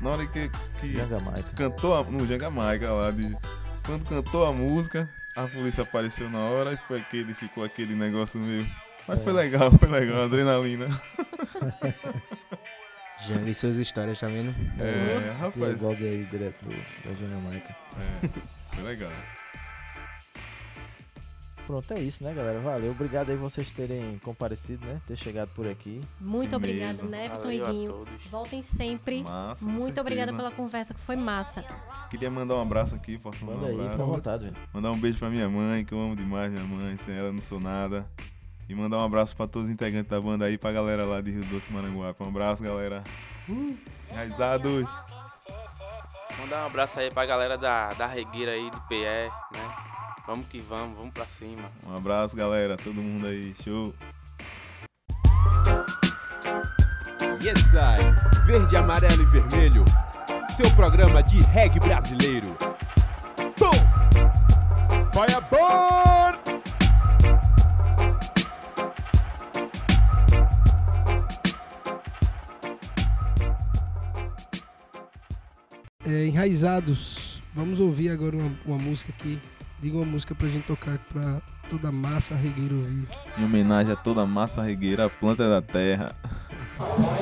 Na 0.00 0.10
hora 0.10 0.26
que, 0.26 0.50
que 0.80 1.54
cantou 1.56 1.96
a, 1.96 2.04
no 2.04 2.26
Janga 2.26 2.50
Maica 2.50 2.92
lá, 2.92 3.10
de, 3.10 3.36
quando 3.84 4.08
cantou 4.08 4.46
a 4.46 4.52
música, 4.52 5.08
a 5.36 5.46
polícia 5.46 5.82
apareceu 5.82 6.30
na 6.30 6.38
hora 6.40 6.72
e 6.72 6.76
foi 6.88 7.00
aquele, 7.00 7.34
ficou 7.34 7.64
aquele 7.64 7.94
negócio 7.94 8.40
meio. 8.40 8.66
Mas 9.06 9.22
foi 9.22 9.32
É. 9.32 9.36
legal, 9.36 9.70
foi 9.78 9.88
legal, 9.88 10.24
adrenalina. 10.24 10.86
Janga 13.26 13.50
e 13.50 13.54
suas 13.54 13.76
histórias, 13.76 14.18
tá 14.20 14.28
vendo? 14.28 14.54
É, 14.78 15.28
E 15.28 15.40
rapaz. 15.40 15.82
o 15.82 15.88
aí, 15.90 16.26
direto 16.30 16.62
do, 16.64 16.70
da 16.70 17.14
Jamaica. 17.14 17.74
É, 18.22 18.28
foi 18.74 18.84
legal. 18.84 19.12
Pronto, 21.66 21.94
é 21.94 21.98
isso, 22.00 22.22
né, 22.22 22.34
galera? 22.34 22.60
Valeu. 22.60 22.90
Obrigado 22.90 23.30
aí 23.30 23.36
vocês 23.36 23.70
terem 23.70 24.18
comparecido, 24.18 24.86
né? 24.86 25.00
Ter 25.06 25.16
chegado 25.16 25.48
por 25.54 25.66
aqui. 25.66 26.02
Muito 26.20 26.54
obrigada, 26.54 27.02
Neverton 27.02 27.38
Valeu 27.42 27.52
e 27.52 27.72
Guinho. 27.72 28.04
Voltem 28.30 28.60
sempre. 28.62 29.22
Massa, 29.22 29.64
Muito 29.64 29.98
obrigada 29.98 30.32
pela 30.34 30.50
conversa, 30.50 30.92
que 30.92 31.00
foi 31.00 31.16
massa. 31.16 31.64
Queria 32.10 32.30
mandar 32.30 32.56
um 32.56 32.60
abraço 32.62 32.94
aqui, 32.94 33.16
posso 33.16 33.42
mandar 33.46 33.60
Manda 33.60 33.66
um 33.66 33.68
aí, 33.68 33.74
abraço? 33.80 33.92
fica 33.92 34.02
à 34.02 34.06
vontade. 34.06 34.52
Mandar 34.74 34.92
um 34.92 34.98
beijo 34.98 35.18
pra 35.18 35.30
minha 35.30 35.48
mãe, 35.48 35.84
que 35.86 35.94
eu 35.94 36.00
amo 36.00 36.14
demais 36.14 36.52
minha 36.52 36.64
mãe, 36.64 36.96
sem 36.98 37.16
ela 37.16 37.32
não 37.32 37.40
sou 37.40 37.58
nada. 37.58 38.06
E 38.68 38.74
mandar 38.74 38.98
um 38.98 39.04
abraço 39.04 39.34
pra 39.34 39.46
todos 39.46 39.68
os 39.68 39.72
integrantes 39.74 40.10
da 40.10 40.20
banda 40.20 40.44
aí, 40.44 40.58
pra 40.58 40.70
galera 40.70 41.04
lá 41.06 41.20
de 41.22 41.30
Rio 41.30 41.44
Doce, 41.46 41.72
Maranguape. 41.72 42.22
Um 42.22 42.28
abraço, 42.28 42.62
galera. 42.62 43.02
Enraizados. 44.10 44.86
Mandar 46.38 46.64
um 46.64 46.66
abraço 46.66 46.98
aí 47.00 47.10
pra 47.10 47.24
galera 47.24 47.56
da, 47.56 47.94
da 47.94 48.06
Regueira 48.06 48.52
aí, 48.52 48.70
de 48.70 48.80
PE, 48.88 49.30
né? 49.52 49.93
Vamos 50.26 50.46
que 50.48 50.58
vamos, 50.60 50.96
vamos 50.96 51.12
pra 51.12 51.26
cima. 51.26 51.70
Um 51.86 51.94
abraço, 51.96 52.34
galera. 52.34 52.76
Todo 52.76 52.94
mundo 52.94 53.26
aí. 53.26 53.54
Show. 53.62 53.94
Yes, 57.42 57.62
I. 57.74 58.46
Verde, 58.46 58.76
amarelo 58.76 59.22
e 59.22 59.26
vermelho. 59.26 59.84
Seu 60.50 60.70
programa 60.74 61.22
de 61.22 61.42
reggae 61.42 61.78
brasileiro. 61.78 62.56
Boom! 63.58 63.72
Fireball! 65.12 66.14
é, 76.06 76.26
Enraizados. 76.26 77.42
Vamos 77.54 77.78
ouvir 77.78 78.10
agora 78.10 78.36
uma, 78.36 78.58
uma 78.64 78.78
música 78.78 79.12
aqui. 79.12 79.40
Diga 79.84 79.98
uma 79.98 80.06
música 80.06 80.34
pra 80.34 80.48
gente 80.48 80.64
tocar 80.64 80.96
pra 81.12 81.42
toda 81.68 81.92
massa 81.92 82.34
regueira 82.34 82.74
ouvir. 82.74 83.06
Em 83.36 83.44
homenagem 83.44 83.92
a 83.92 83.96
toda 83.96 84.24
massa 84.24 84.62
regueira, 84.62 85.04
a 85.04 85.10
planta 85.10 85.46
da 85.46 85.60
terra. 85.60 86.16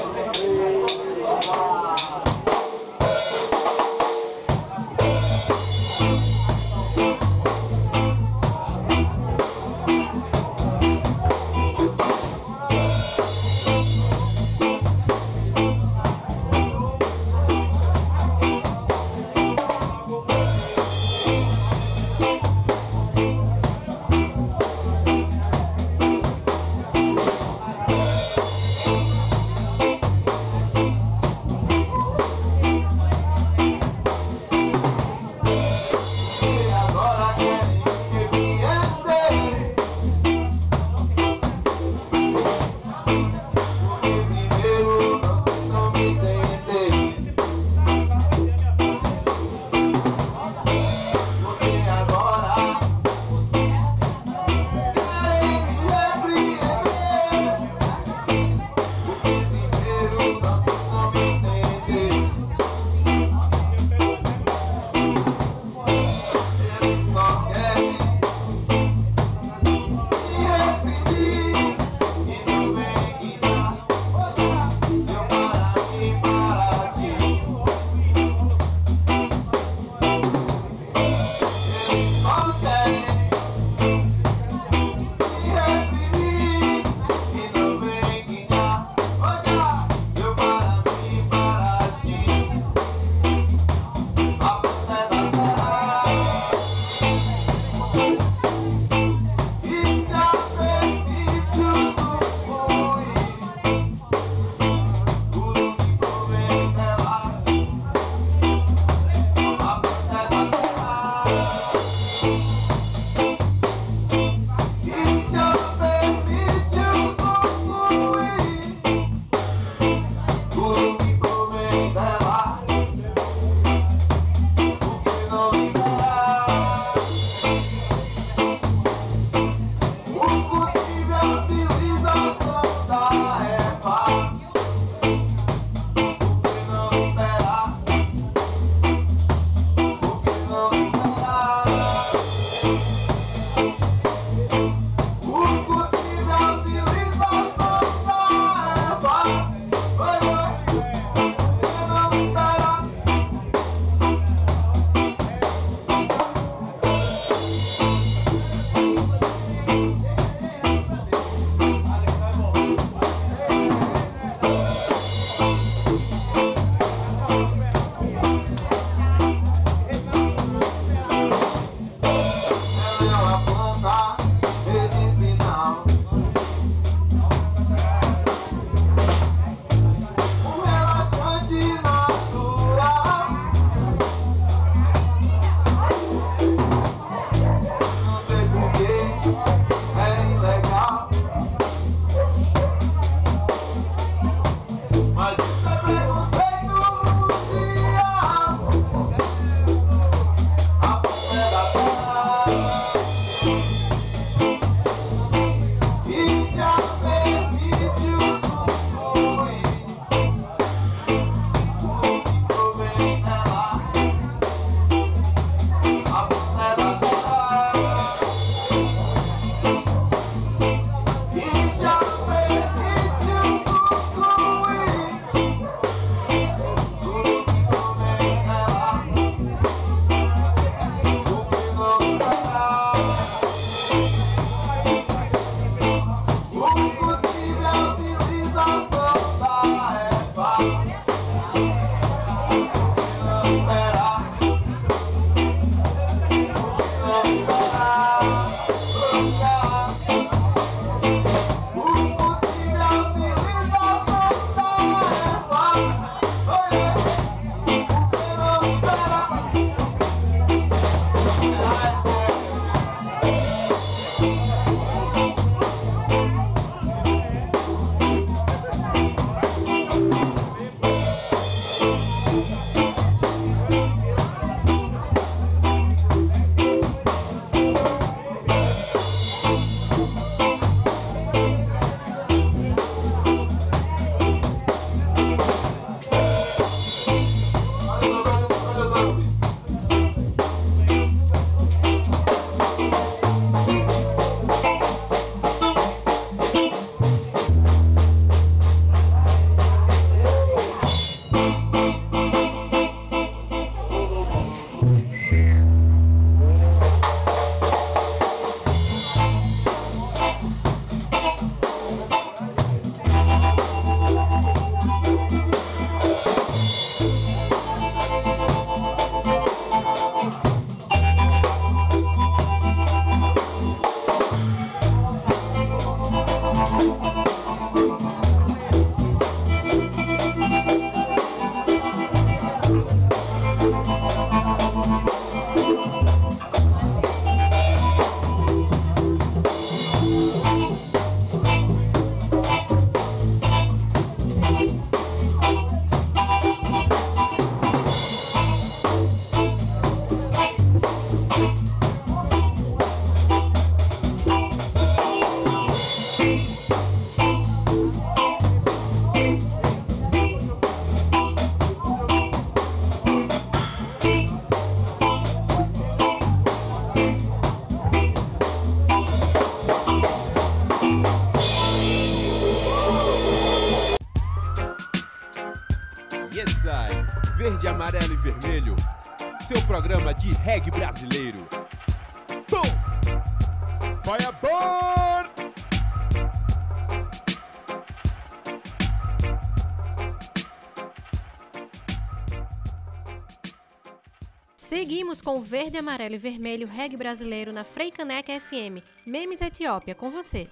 com 395.32 395.40
Verde, 395.40 395.78
Amarelo 395.78 396.14
e 396.14 396.18
Vermelho 396.18 396.68
Reggae 396.68 396.94
Brasileiro 396.94 397.54
na 397.54 397.64
Freicaneca 397.64 398.38
FM. 398.38 398.84
Memes 399.06 399.40
Etiópia, 399.40 399.94
com 399.94 400.10
você. 400.10 400.46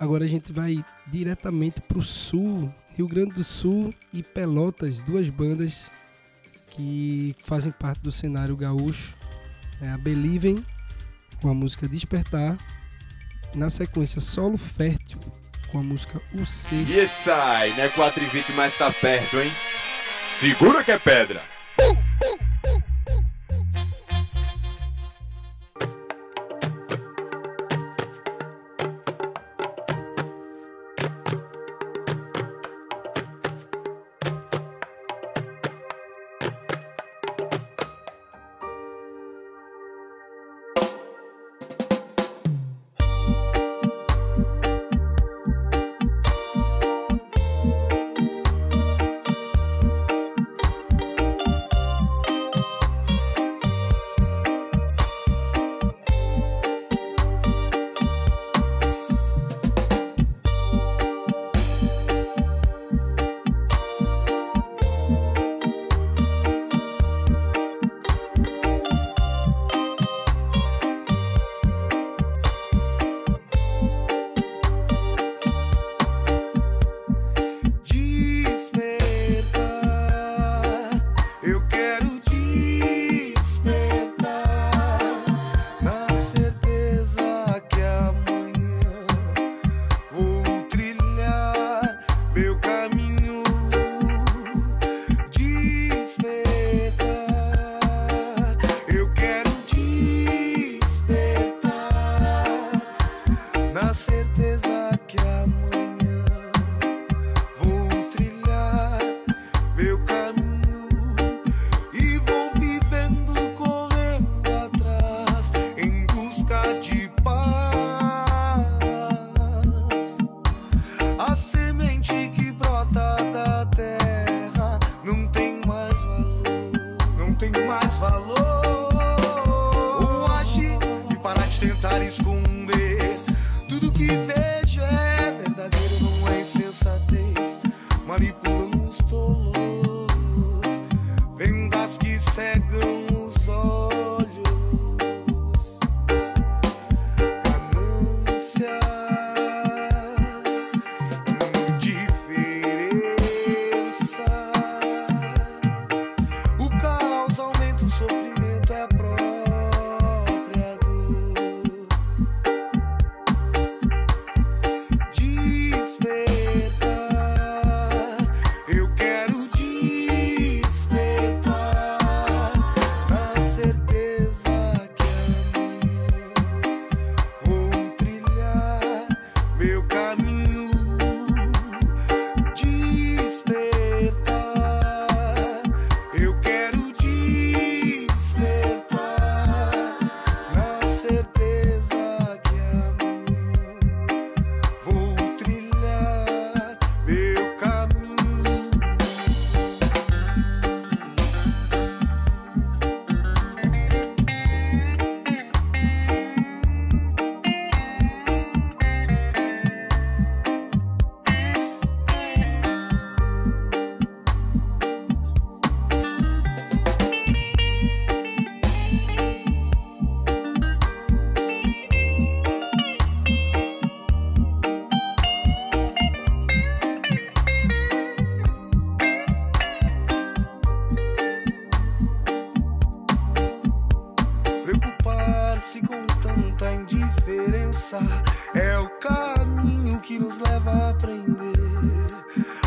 Agora 0.00 0.24
a 0.24 0.26
gente 0.26 0.50
vai 0.50 0.82
diretamente 1.06 1.78
para 1.82 1.98
o 1.98 2.02
sul, 2.02 2.72
Rio 2.96 3.06
Grande 3.06 3.34
do 3.34 3.44
Sul 3.44 3.92
e 4.10 4.22
Pelotas, 4.22 5.02
duas 5.02 5.28
bandas 5.28 5.90
que 6.68 7.36
fazem 7.44 7.70
parte 7.70 8.00
do 8.00 8.10
cenário 8.10 8.56
gaúcho. 8.56 9.14
É 9.82 9.90
a 9.90 9.98
Believing, 9.98 10.64
com 11.42 11.50
a 11.50 11.54
música 11.54 11.86
Despertar. 11.86 12.56
Na 13.54 13.68
sequência, 13.68 14.18
Solo 14.18 14.56
Fértil, 14.56 15.20
com 15.70 15.78
a 15.78 15.82
música 15.82 16.22
O 16.32 16.46
Ser. 16.46 16.88
E 16.88 17.06
sai, 17.06 17.68
né? 17.74 17.90
4 17.90 18.24
e 18.24 18.26
20, 18.28 18.52
mas 18.52 18.78
tá 18.78 18.90
perto, 18.90 19.38
hein? 19.38 19.52
Segura 20.22 20.82
que 20.82 20.90
é 20.90 20.98
pedra! 20.98 21.42
Despertar, 21.78 22.51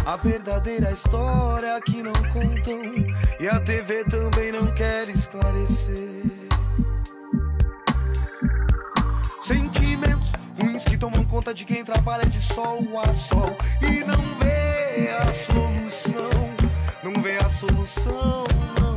a 0.05 0.15
verdadeira 0.17 0.91
história 0.91 1.81
que 1.81 2.03
não 2.03 2.13
contam 2.13 2.79
e 3.39 3.47
a 3.47 3.59
TV 3.59 4.03
também 4.05 4.51
não 4.51 4.71
quer 4.73 5.09
esclarecer. 5.09 6.21
Sentimentos 9.41 10.31
ruins 10.59 10.85
que 10.85 10.97
tomam 10.97 11.25
conta 11.25 11.53
de 11.53 11.65
quem 11.65 11.83
trabalha 11.83 12.25
de 12.25 12.39
sol 12.39 12.83
a 13.03 13.11
sol 13.11 13.57
e 13.81 14.03
não 14.03 14.23
vê 14.39 15.09
a 15.09 15.33
solução, 15.33 16.51
não 17.03 17.21
vê 17.21 17.37
a 17.37 17.49
solução, 17.49 18.45
não, 18.79 18.94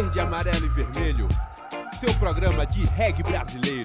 Verde, 0.00 0.18
amarelo 0.18 0.64
e 0.64 0.68
vermelho. 0.70 1.28
Seu 1.92 2.10
programa 2.14 2.64
de 2.64 2.86
reggae 2.86 3.22
brasileiro. 3.22 3.79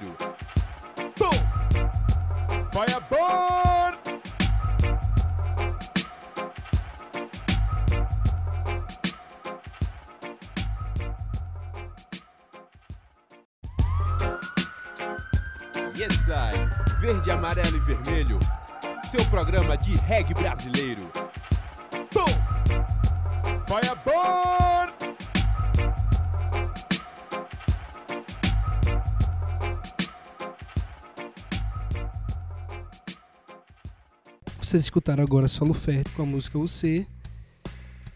Vocês 34.76 34.84
escutaram 34.84 35.22
agora 35.24 35.48
Solo 35.48 35.72
Fértil 35.72 36.12
com 36.14 36.22
a 36.22 36.26
música 36.26 36.58
O 36.58 36.68
C. 36.68 37.06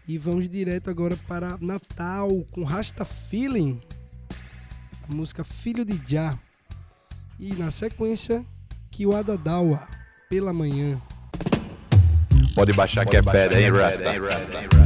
E 0.07 0.15
vamos 0.19 0.47
direto 0.47 0.91
agora 0.91 1.17
para 1.27 1.57
Natal 1.59 2.29
com 2.51 2.63
Rasta 2.63 3.03
Feeling. 3.03 3.81
A 5.09 5.11
música 5.11 5.43
Filho 5.43 5.83
de 5.83 5.99
Já. 6.05 6.37
E 7.39 7.55
na 7.55 7.71
sequência, 7.71 8.45
Kiwada 8.91 9.35
Dawa, 9.37 9.87
pela 10.29 10.53
manhã. 10.53 11.01
Pode 12.53 12.73
baixar 12.73 13.07
que 13.07 13.17
é 13.17 13.23
pedra, 13.23 13.59
hein, 13.59 13.71
Rasta? 13.71 14.13
Ei, 14.13 14.80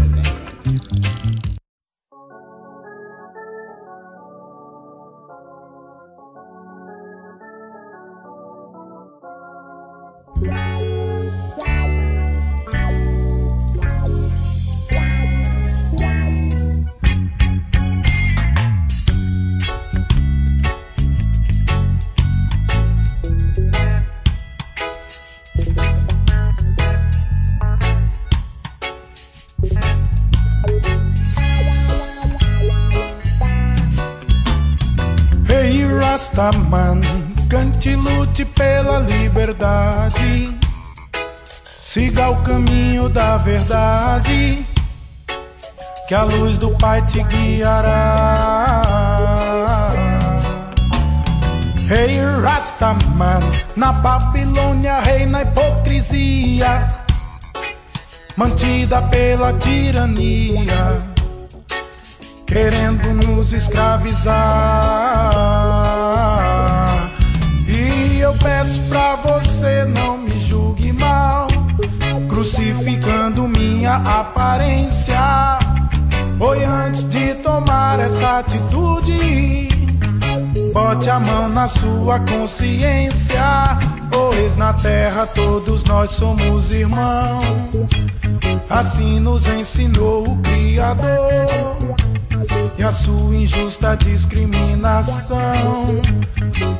Rastaman, 36.36 37.02
cante 37.50 37.92
e 37.92 37.96
lute 37.96 38.44
pela 38.44 39.00
liberdade. 39.00 40.54
Siga 41.80 42.30
o 42.30 42.44
caminho 42.44 43.08
da 43.08 43.38
verdade, 43.38 44.66
que 46.10 46.14
a 46.14 46.24
luz 46.24 46.58
do 46.58 46.72
Pai 46.72 47.02
te 47.06 47.24
guiará. 47.24 48.82
Ei, 51.90 52.20
Rastaman, 52.44 53.40
na 53.74 53.94
Babilônia 53.94 55.00
reina 55.00 55.38
a 55.38 55.42
hipocrisia, 55.44 56.90
mantida 58.36 59.02
pela 59.04 59.54
tirania 59.54 61.16
querendo 62.46 63.14
nos 63.14 63.52
escravizar. 63.54 64.36
Peço 68.46 68.80
pra 68.82 69.16
você 69.16 69.86
não 69.86 70.20
me 70.20 70.30
julgue 70.30 70.94
mal, 70.94 71.48
crucificando 72.30 73.48
minha 73.48 73.96
aparência. 73.96 75.58
Foi 76.38 76.64
antes 76.64 77.10
de 77.10 77.34
tomar 77.42 78.00
essa 78.00 78.38
atitude, 78.38 79.68
bote 80.72 81.10
a 81.10 81.20
mão 81.20 81.50
na 81.50 81.68
sua 81.68 82.20
consciência, 82.20 83.42
pois 84.12 84.56
na 84.56 84.74
terra 84.74 85.26
todos 85.26 85.84
nós 85.84 86.12
somos 86.12 86.72
irmãos. 86.72 87.44
Assim 88.70 89.20
nos 89.20 89.48
ensinou 89.48 90.24
o 90.24 90.38
Criador 90.38 91.96
e 92.78 92.84
a 92.84 92.92
sua 92.92 93.36
injusta 93.36 93.96
discriminação 93.96 95.42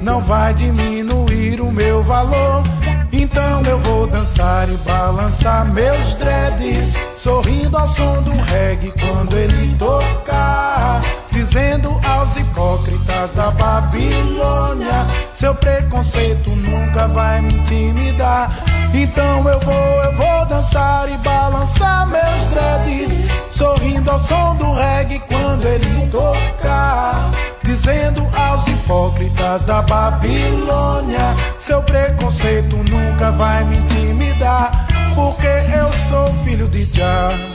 não 0.02 0.22
vai 0.22 0.54
diminuir 0.54 1.62
o 1.62 1.72
meu 1.72 2.04
valor. 2.04 2.64
Então 3.12 3.62
eu 3.64 3.80
vou 3.80 4.08
dançar 4.08 4.70
e 4.70 4.76
balançar 4.78 5.66
meus 5.66 6.16
dreads, 6.16 6.96
sorrindo 7.18 7.78
ao 7.78 7.88
som 7.88 8.22
do 8.24 8.32
reggae 8.32 8.94
quando 9.00 9.38
ele 9.38 9.76
tocar, 9.78 11.02
dizendo 11.36 12.00
aos 12.08 12.34
hipócritas 12.38 13.34
da 13.34 13.52
Babilônia: 13.52 15.06
seu 15.34 15.54
preconceito 15.54 16.50
nunca 16.62 17.08
vai 17.10 17.42
me 17.42 17.54
intimidar. 17.54 18.50
Então 18.94 19.48
eu 19.50 19.60
vou, 19.60 20.04
eu 20.04 20.16
vou 20.16 20.46
dançar 20.46 21.10
e 21.10 21.18
balançar 21.18 22.08
meus 22.08 22.46
dreads, 22.46 23.30
sorrindo 23.52 24.10
ao 24.10 24.18
som 24.18 24.56
do 24.56 24.74
reggae 24.74 25.20
quando 25.28 25.66
ele 25.66 26.10
tocar. 26.10 27.30
Dizendo 27.62 28.26
aos 28.34 28.66
hipócritas 28.68 29.66
da 29.66 29.82
Babilônia: 29.82 31.36
Seu 31.60 31.84
preconceito 31.84 32.78
nunca 32.90 33.32
vai 33.32 33.66
me 33.66 33.78
intimidar, 33.78 34.88
porque 35.14 35.48
eu 35.48 35.92
sou 36.08 36.34
filho 36.46 36.70
de 36.70 36.86
Jah. 36.86 37.55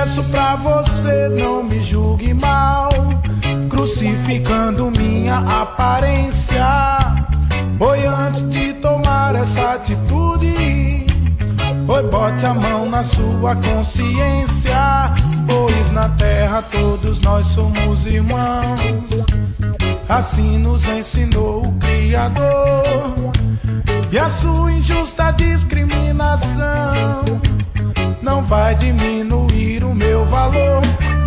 Peço 0.00 0.24
pra 0.24 0.56
você 0.56 1.28
não 1.28 1.62
me 1.62 1.78
julgue 1.82 2.32
mal, 2.32 2.88
crucificando 3.68 4.90
minha 4.90 5.40
aparência. 5.40 6.64
Foi 7.76 8.06
antes 8.06 8.48
de 8.48 8.72
tomar 8.74 9.34
essa 9.34 9.74
atitude, 9.74 11.06
Oi, 11.86 12.02
bote 12.04 12.46
a 12.46 12.54
mão 12.54 12.88
na 12.88 13.04
sua 13.04 13.54
consciência, 13.56 15.12
pois 15.46 15.90
na 15.90 16.08
terra 16.10 16.62
todos 16.62 17.20
nós 17.20 17.46
somos 17.48 18.06
irmãos. 18.06 19.26
Assim 20.08 20.56
nos 20.58 20.86
ensinou 20.86 21.66
o 21.66 21.72
Criador. 21.74 23.32
E 24.10 24.18
a 24.18 24.30
sua 24.30 24.72
injusta 24.72 25.30
discriminação 25.32 27.40
não 28.22 28.42
vai 28.42 28.74
diminuir 28.74 29.84
o 29.84 29.94
meu 29.94 30.24
valor. 30.26 30.82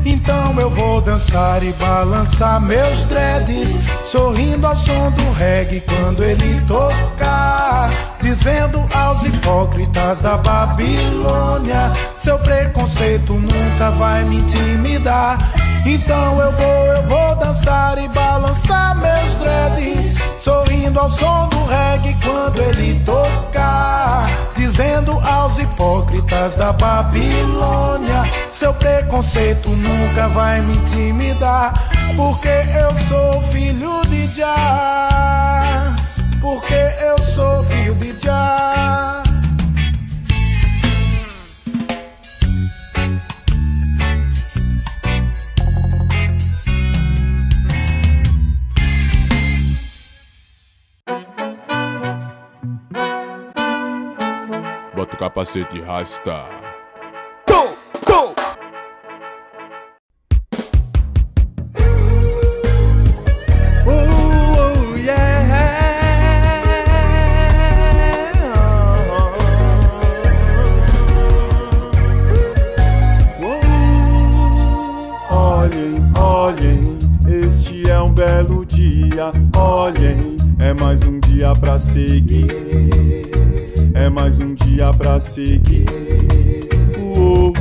Então 0.05 0.59
eu 0.59 0.69
vou 0.69 0.99
dançar 1.01 1.63
e 1.63 1.71
balançar 1.73 2.59
meus 2.61 3.03
dreads, 3.03 3.89
sorrindo 4.05 4.67
ao 4.67 4.75
som 4.75 5.11
do 5.11 5.31
reggae 5.33 5.81
quando 5.81 6.23
ele 6.23 6.61
tocar, 6.67 7.89
dizendo 8.21 8.83
aos 8.93 9.23
hipócritas 9.23 10.19
da 10.19 10.37
Babilônia: 10.37 11.91
seu 12.17 12.37
preconceito 12.39 13.33
nunca 13.33 13.91
vai 13.91 14.23
me 14.25 14.37
intimidar. 14.37 15.37
Então 15.85 16.39
eu 16.39 16.51
vou, 16.51 16.85
eu 16.95 17.03
vou 17.03 17.35
dançar 17.35 17.97
e 17.97 18.07
balançar 18.09 18.95
meus 18.95 19.35
dreads, 19.35 20.17
sorrindo 20.39 20.99
ao 20.99 21.09
som 21.09 21.49
do 21.49 21.65
reggae 21.65 22.15
quando 22.23 22.61
ele 22.61 23.01
tocar, 23.03 23.52
dizendo 24.73 25.11
aos 25.19 25.59
hipócritas 25.59 26.55
da 26.55 26.73
Babilônia: 26.73 28.23
seu 28.51 28.73
preconceito 28.73 29.69
nunca 29.69 30.27
vai 30.29 30.61
me 30.61 30.75
intimidar, 30.77 31.73
porque 32.15 32.49
eu 32.49 33.07
sou 33.07 33.41
filho 33.51 34.01
de 34.07 34.25
Jah, 34.33 35.95
porque 36.41 36.73
eu 36.73 37.17
sou 37.19 37.63
filho 37.65 37.93
de 37.95 38.19
Jah. 38.19 39.12
capacete 55.23 55.79
rasta. 55.79 56.49
Go, 57.47 57.77
go. 58.05 58.35
Oh, 63.87 64.97
yeah. 64.97 65.47
olhem, 75.31 76.11
olhem, 76.17 76.99
este 77.25 77.89
é 77.89 78.01
um 78.01 78.11
belo 78.11 78.65
dia. 78.65 79.31
Olhem, 79.55 80.35
é 80.59 80.73
mais 80.73 81.01
um 81.01 81.17
dia 81.21 81.55
pra 81.55 81.79
seguir. 81.79 83.32
É 84.03 84.09
mais 84.09 84.37
um 84.37 84.53
dia 84.53 84.93
pra 84.93 85.17
seguir. 85.17 85.85
Uou, 86.99 87.53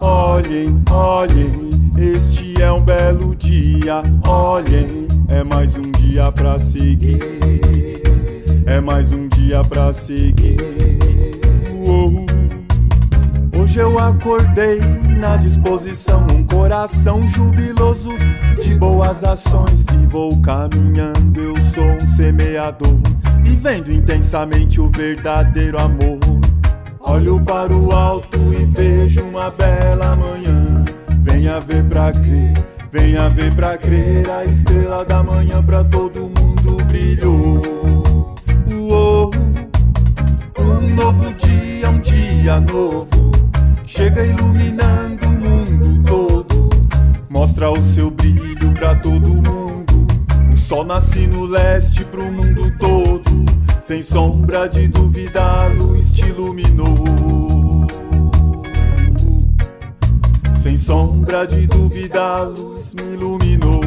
olhem, 0.00 0.82
olhem, 0.90 1.70
este 1.96 2.60
é 2.60 2.72
um 2.72 2.80
belo 2.80 3.36
dia. 3.36 4.02
Olhem, 4.26 5.06
é 5.28 5.44
mais 5.44 5.76
um 5.76 5.92
dia 5.92 6.32
pra 6.32 6.58
seguir. 6.58 7.20
É 8.66 8.80
mais 8.80 9.12
um 9.12 9.28
dia 9.28 9.62
pra 9.62 9.92
seguir. 9.92 10.56
Uou. 11.86 12.21
Hoje 13.72 13.80
eu 13.80 13.98
acordei 13.98 14.80
na 15.18 15.38
disposição, 15.38 16.26
um 16.26 16.44
coração 16.44 17.26
jubiloso 17.26 18.10
de 18.62 18.74
boas 18.74 19.24
ações 19.24 19.86
e 19.94 20.06
vou 20.08 20.38
caminhando. 20.42 21.40
Eu 21.40 21.56
sou 21.72 21.86
um 21.86 22.06
semeador, 22.06 23.00
vivendo 23.42 23.90
intensamente 23.90 24.78
o 24.78 24.90
verdadeiro 24.90 25.78
amor. 25.78 26.20
Olho 27.00 27.40
para 27.40 27.72
o 27.72 27.90
alto 27.92 28.36
e 28.52 28.66
vejo 28.66 29.22
uma 29.22 29.50
bela 29.50 30.16
manhã. 30.16 30.84
Venha 31.22 31.58
ver 31.58 31.82
pra 31.84 32.12
crer, 32.12 32.52
venha 32.92 33.30
ver 33.30 33.54
pra 33.54 33.78
crer. 33.78 34.28
A 34.28 34.44
estrela 34.44 35.02
da 35.02 35.22
manhã 35.22 35.62
pra 35.62 35.82
todo 35.82 36.20
mundo 36.20 36.76
brilhou. 36.84 38.36
Uou, 38.70 39.30
um 40.58 40.94
novo 40.94 41.32
dia, 41.32 41.88
um 41.88 42.00
dia 42.00 42.60
novo. 42.60 43.11
Nasce 50.94 51.26
no 51.26 51.46
leste 51.46 52.04
pro 52.04 52.30
mundo 52.30 52.70
todo. 52.78 53.22
Sem 53.80 54.02
sombra 54.02 54.68
de 54.68 54.88
dúvida, 54.88 55.42
a 55.42 55.68
luz 55.68 56.12
te 56.12 56.26
iluminou. 56.26 57.86
Sem 60.58 60.76
sombra 60.76 61.46
de 61.46 61.66
dúvida, 61.66 62.20
a 62.20 62.42
luz 62.42 62.92
me 62.92 63.04
iluminou. 63.14 63.80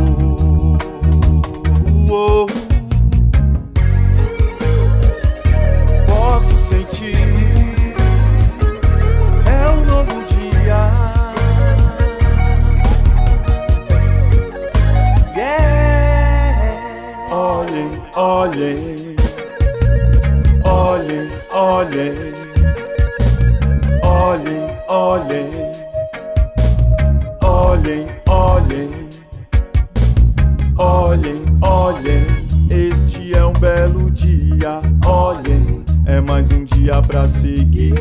Dia 36.85 37.01
pra 37.01 37.27
seguir. 37.27 37.95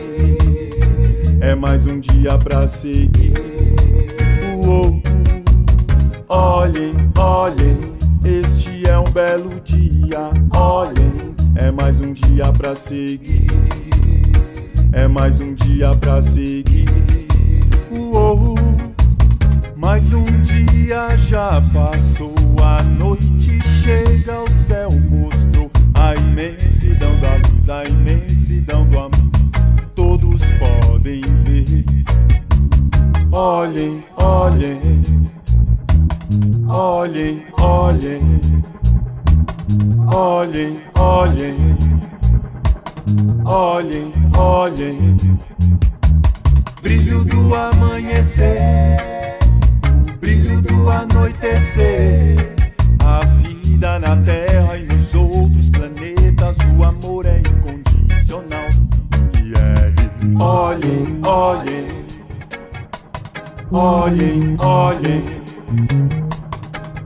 É 1.41 1.55
mais 1.55 1.87
um 1.87 1.99
dia 1.99 2.37
pra 2.37 2.67
seguir. 2.67 3.33
Uou. 4.63 5.01
Olhem, 6.29 6.95
olhem, 7.17 7.95
este 8.23 8.87
é 8.87 8.99
um 8.99 9.11
belo 9.11 9.59
dia. 9.61 10.31
Olhem, 10.55 11.35
é 11.57 11.71
mais 11.71 11.99
um 11.99 12.13
dia 12.13 12.53
pra 12.53 12.75
seguir. 12.75 13.47
É 14.93 15.09
mais 15.09 15.41
um 15.41 15.55
dia 15.55 15.97
pra 15.97 16.21
seguir. 16.21 16.91
Uou. 17.91 18.55
Mais 19.75 20.13
um 20.13 20.25
dia 20.43 21.17
já 21.17 21.59
passou, 21.73 22.35
a 22.63 22.83
noite 22.83 23.63
chega, 23.83 24.43
o 24.43 24.51
céu 24.51 24.91
imensidão 26.35 27.19
da 27.21 27.37
luz, 27.37 27.69
a 27.69 27.85
imensidão 27.85 28.85
do 28.89 28.99
amor. 28.99 29.11
Todos 29.95 30.43
podem 30.53 31.23
ver. 31.45 31.85
Olhem, 33.31 34.05
olhem, 34.17 35.03
olhem, 36.69 37.47
olhem, 37.57 38.41
olhem, 39.97 40.83
olhem, 40.97 41.79
olhem, 43.45 44.13
olhem. 44.37 45.17
Brilho 46.83 47.25
do 47.25 47.55
amanhecer, 47.55 48.99
brilho 50.21 50.61
do 50.63 50.91
anoitecer. 50.91 52.54
Olhem, 61.45 62.07
olhem, 63.73 64.57
olhem, 64.61 65.25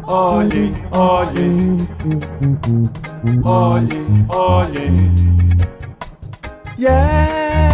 olhem, 0.07 0.75
olhem, 0.93 1.77
olhem, 3.45 4.27
olhem. 4.31 5.57
Yeah, 6.77 7.68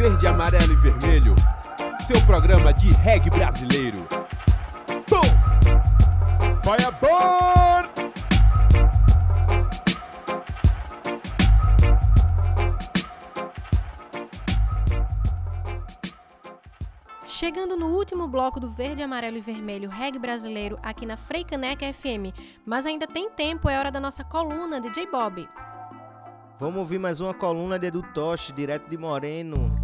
Verde, 0.00 0.26
amarelo 0.26 0.72
e 0.72 0.76
vermelho. 0.76 1.36
Seu 2.00 2.18
programa 2.24 2.72
de 2.72 2.90
reggae 2.90 3.28
brasileiro. 3.28 3.98
Pum! 5.06 5.20
Fireball! 6.62 7.84
Chegando 17.26 17.76
no 17.76 17.88
último 17.88 18.26
bloco 18.26 18.58
do 18.58 18.70
Verde, 18.70 19.02
Amarelo 19.02 19.36
e 19.36 19.42
Vermelho 19.42 19.90
Reggae 19.90 20.18
Brasileiro 20.18 20.78
aqui 20.82 21.04
na 21.04 21.18
Freicaneca 21.18 21.92
FM. 21.92 22.32
Mas 22.64 22.86
ainda 22.86 23.06
tem 23.06 23.28
tempo, 23.28 23.68
é 23.68 23.78
hora 23.78 23.92
da 23.92 24.00
nossa 24.00 24.24
coluna 24.24 24.80
DJ 24.80 25.08
Bob. 25.08 25.46
Vamos 26.60 26.78
ouvir 26.80 26.98
mais 26.98 27.22
uma 27.22 27.32
coluna 27.32 27.78
de 27.78 27.86
Edu 27.86 28.02
Tosh, 28.12 28.52
direto 28.54 28.90
de 28.90 28.98
Moreno. 28.98 29.74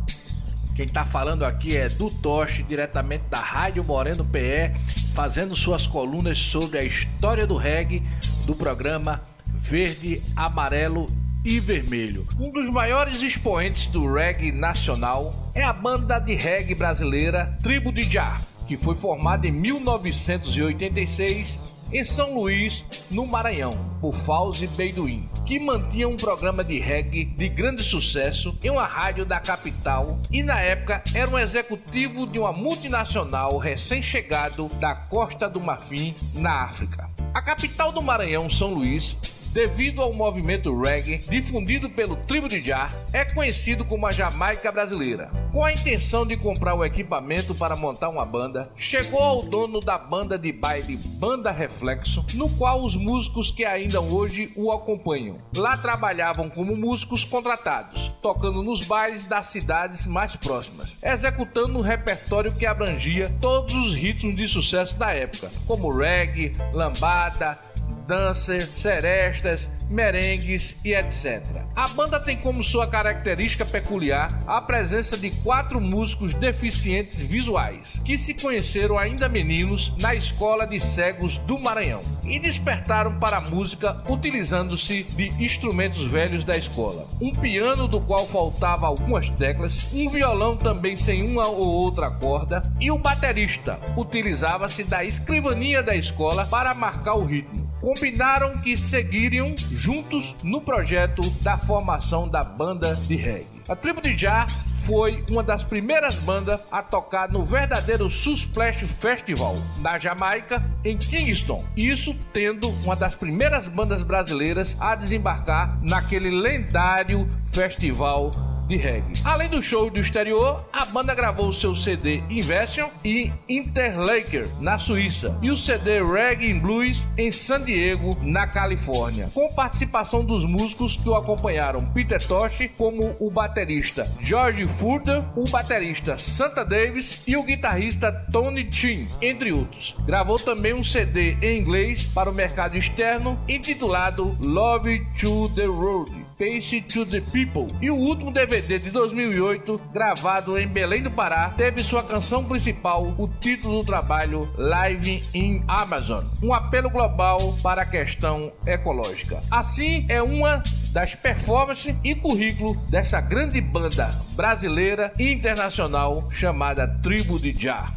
Quem 0.74 0.84
tá 0.84 1.06
falando 1.06 1.42
aqui 1.42 1.74
é 1.74 1.88
do 1.88 2.10
Toche, 2.10 2.62
diretamente 2.62 3.24
da 3.30 3.38
Rádio 3.38 3.82
Moreno 3.82 4.26
PE, 4.26 4.72
fazendo 5.14 5.56
suas 5.56 5.86
colunas 5.86 6.36
sobre 6.36 6.76
a 6.76 6.84
história 6.84 7.46
do 7.46 7.56
reggae 7.56 8.02
do 8.44 8.54
programa 8.54 9.22
Verde, 9.54 10.22
Amarelo 10.36 11.06
e 11.42 11.58
Vermelho. 11.60 12.26
Um 12.38 12.50
dos 12.50 12.68
maiores 12.68 13.22
expoentes 13.22 13.86
do 13.86 14.12
reggae 14.12 14.52
nacional 14.52 15.50
é 15.54 15.62
a 15.62 15.72
banda 15.72 16.18
de 16.18 16.34
reggae 16.34 16.74
brasileira 16.74 17.56
Tribo 17.62 17.90
de 17.90 18.02
Jah, 18.02 18.38
que 18.68 18.76
foi 18.76 18.94
formada 18.94 19.46
em 19.46 19.50
1986 19.50 21.74
em 21.92 22.04
São 22.04 22.34
Luís, 22.34 22.84
no 23.10 23.26
Maranhão, 23.26 23.70
por 24.00 24.12
Fauzi 24.12 24.66
Beiduim, 24.66 25.28
que 25.44 25.60
mantinha 25.60 26.08
um 26.08 26.16
programa 26.16 26.64
de 26.64 26.78
reggae 26.78 27.24
de 27.24 27.48
grande 27.48 27.82
sucesso 27.82 28.56
em 28.62 28.70
uma 28.70 28.86
rádio 28.86 29.24
da 29.24 29.38
capital 29.38 30.18
e 30.30 30.42
na 30.42 30.60
época 30.60 31.02
era 31.14 31.30
um 31.30 31.38
executivo 31.38 32.26
de 32.26 32.38
uma 32.38 32.52
multinacional 32.52 33.56
recém-chegado 33.58 34.68
da 34.80 34.94
Costa 34.94 35.48
do 35.48 35.60
Marfim, 35.60 36.14
na 36.34 36.64
África. 36.64 37.08
A 37.32 37.42
capital 37.42 37.92
do 37.92 38.02
Maranhão, 38.02 38.50
São 38.50 38.74
Luís, 38.74 39.35
devido 39.56 40.02
ao 40.02 40.12
movimento 40.12 40.78
reggae 40.78 41.16
difundido 41.16 41.88
pelo 41.88 42.14
Tribo 42.14 42.46
de 42.46 42.62
Jah, 42.62 42.94
é 43.10 43.24
conhecido 43.24 43.86
como 43.86 44.06
a 44.06 44.10
Jamaica 44.10 44.70
brasileira. 44.70 45.30
Com 45.50 45.64
a 45.64 45.72
intenção 45.72 46.26
de 46.26 46.36
comprar 46.36 46.74
o 46.74 46.84
equipamento 46.84 47.54
para 47.54 47.74
montar 47.74 48.10
uma 48.10 48.26
banda, 48.26 48.70
chegou 48.76 49.18
ao 49.18 49.40
dono 49.40 49.80
da 49.80 49.96
banda 49.96 50.36
de 50.38 50.52
baile 50.52 51.00
Banda 51.12 51.50
Reflexo, 51.50 52.22
no 52.34 52.50
qual 52.50 52.84
os 52.84 52.96
músicos 52.96 53.50
que 53.50 53.64
ainda 53.64 53.98
hoje 53.98 54.52
o 54.54 54.70
acompanham. 54.70 55.38
Lá 55.56 55.74
trabalhavam 55.74 56.50
como 56.50 56.78
músicos 56.78 57.24
contratados, 57.24 58.12
tocando 58.20 58.62
nos 58.62 58.84
bailes 58.84 59.24
das 59.24 59.46
cidades 59.46 60.04
mais 60.04 60.36
próximas, 60.36 60.98
executando 61.02 61.78
um 61.78 61.82
repertório 61.82 62.54
que 62.54 62.66
abrangia 62.66 63.30
todos 63.40 63.74
os 63.74 63.94
ritmos 63.94 64.36
de 64.36 64.46
sucesso 64.46 64.98
da 64.98 65.14
época, 65.14 65.50
como 65.66 65.90
reggae, 65.90 66.52
lambada, 66.74 67.58
dancer, 68.06 68.62
serestas, 68.62 69.68
merengues 69.88 70.76
e 70.84 70.94
etc. 70.94 71.62
A 71.74 71.88
banda 71.88 72.18
tem 72.20 72.36
como 72.36 72.62
sua 72.62 72.86
característica 72.86 73.64
peculiar 73.64 74.28
a 74.46 74.60
presença 74.60 75.16
de 75.16 75.30
quatro 75.30 75.80
músicos 75.80 76.34
deficientes 76.34 77.22
visuais, 77.22 78.00
que 78.04 78.16
se 78.16 78.34
conheceram 78.34 78.98
ainda 78.98 79.28
meninos 79.28 79.92
na 80.00 80.14
escola 80.14 80.66
de 80.66 80.80
cegos 80.80 81.38
do 81.38 81.58
Maranhão 81.58 82.02
e 82.24 82.38
despertaram 82.38 83.18
para 83.18 83.38
a 83.38 83.40
música 83.40 84.02
utilizando-se 84.08 85.02
de 85.02 85.28
instrumentos 85.42 86.04
velhos 86.04 86.44
da 86.44 86.56
escola. 86.56 87.08
Um 87.20 87.32
piano 87.32 87.86
do 87.88 88.00
qual 88.00 88.26
faltava 88.26 88.86
algumas 88.86 89.28
teclas, 89.30 89.88
um 89.92 90.08
violão 90.08 90.56
também 90.56 90.96
sem 90.96 91.24
uma 91.24 91.46
ou 91.46 91.66
outra 91.66 92.10
corda 92.10 92.62
e 92.80 92.90
o 92.90 92.98
baterista 92.98 93.80
utilizava-se 93.96 94.84
da 94.84 95.04
escrivaninha 95.04 95.82
da 95.82 95.94
escola 95.94 96.46
para 96.46 96.74
marcar 96.74 97.16
o 97.16 97.24
ritmo 97.24 97.66
combinaram 97.96 98.58
que 98.58 98.76
seguiriam 98.76 99.54
juntos 99.72 100.34
no 100.44 100.60
projeto 100.60 101.22
da 101.40 101.56
formação 101.56 102.28
da 102.28 102.42
banda 102.42 102.94
de 102.94 103.16
reggae. 103.16 103.48
A 103.70 103.74
tribo 103.74 104.02
de 104.02 104.14
Jah 104.14 104.46
foi 104.84 105.24
uma 105.30 105.42
das 105.42 105.64
primeiras 105.64 106.18
bandas 106.18 106.60
a 106.70 106.82
tocar 106.82 107.30
no 107.30 107.42
verdadeiro 107.42 108.10
Susplash 108.10 108.84
Festival 108.84 109.56
na 109.80 109.98
Jamaica, 109.98 110.58
em 110.84 110.98
Kingston. 110.98 111.64
Isso 111.74 112.14
tendo 112.34 112.68
uma 112.84 112.94
das 112.94 113.14
primeiras 113.14 113.66
bandas 113.66 114.02
brasileiras 114.02 114.76
a 114.78 114.94
desembarcar 114.94 115.78
naquele 115.82 116.28
lendário 116.28 117.26
festival 117.50 118.30
de 118.66 118.76
reggae. 118.76 119.14
Além 119.24 119.48
do 119.48 119.62
show 119.62 119.88
do 119.90 120.00
exterior, 120.00 120.68
a 120.72 120.84
banda 120.86 121.14
gravou 121.14 121.52
seu 121.52 121.74
CD 121.74 122.22
Inversion 122.28 122.88
em 123.04 123.32
Interlaken, 123.48 124.44
na 124.60 124.78
Suíça, 124.78 125.38
e 125.40 125.50
o 125.50 125.56
CD 125.56 126.02
Reggae 126.02 126.50
in 126.50 126.58
Blues 126.58 127.04
em 127.16 127.30
San 127.30 127.62
Diego, 127.62 128.10
na 128.22 128.46
Califórnia, 128.46 129.30
com 129.32 129.52
participação 129.52 130.24
dos 130.24 130.44
músicos 130.44 130.96
que 130.96 131.08
o 131.08 131.14
acompanharam, 131.14 131.80
Peter 131.92 132.24
Tosh 132.26 132.68
como 132.76 133.16
o 133.20 133.30
baterista 133.30 134.10
George 134.20 134.64
Furter, 134.64 135.24
o 135.36 135.48
baterista 135.48 136.18
Santa 136.18 136.64
Davis 136.64 137.22
e 137.26 137.36
o 137.36 137.42
guitarrista 137.42 138.12
Tony 138.30 138.68
Chin, 138.70 139.08
entre 139.22 139.52
outros. 139.52 139.94
Gravou 140.04 140.38
também 140.38 140.74
um 140.74 140.84
CD 140.84 141.36
em 141.40 141.58
inglês 141.58 142.04
para 142.04 142.30
o 142.30 142.34
mercado 142.34 142.76
externo 142.76 143.38
intitulado 143.48 144.36
Love 144.42 145.06
to 145.18 145.48
the 145.50 145.64
Road. 145.64 146.25
Pace 146.38 146.82
to 146.82 147.06
the 147.06 147.22
People. 147.22 147.66
E 147.80 147.90
o 147.90 147.96
último 147.96 148.30
DVD 148.30 148.78
de 148.78 148.90
2008, 148.90 149.78
gravado 149.90 150.58
em 150.58 150.68
Belém 150.68 151.02
do 151.02 151.10
Pará, 151.10 151.48
teve 151.56 151.82
sua 151.82 152.02
canção 152.02 152.44
principal, 152.44 153.14
o 153.16 153.26
título 153.26 153.80
do 153.80 153.86
trabalho 153.86 154.46
Live 154.58 155.24
in 155.32 155.62
Amazon, 155.66 156.22
um 156.42 156.52
apelo 156.52 156.90
global 156.90 157.56
para 157.62 157.82
a 157.82 157.86
questão 157.86 158.52
ecológica. 158.66 159.40
Assim, 159.50 160.04
é 160.10 160.22
uma 160.22 160.62
das 160.92 161.14
performances 161.14 161.96
e 162.04 162.14
currículo 162.14 162.76
dessa 162.90 163.18
grande 163.20 163.58
banda 163.62 164.10
brasileira 164.34 165.10
e 165.18 165.32
internacional 165.32 166.30
chamada 166.30 166.86
Tribo 167.02 167.38
de 167.38 167.56
Jah. 167.56 167.96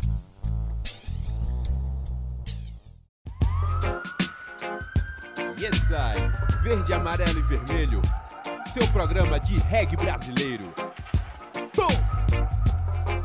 Yes, 5.59 5.81
I. 5.91 6.63
Verde, 6.63 6.93
amarelo 6.93 7.37
e 7.37 7.41
vermelho. 7.41 8.01
Seu 8.71 8.87
programa 8.89 9.39
de 9.39 9.57
reggae 9.61 9.95
brasileiro. 9.97 10.71
Boom! 11.75 11.89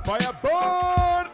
Firebird! 0.02 1.30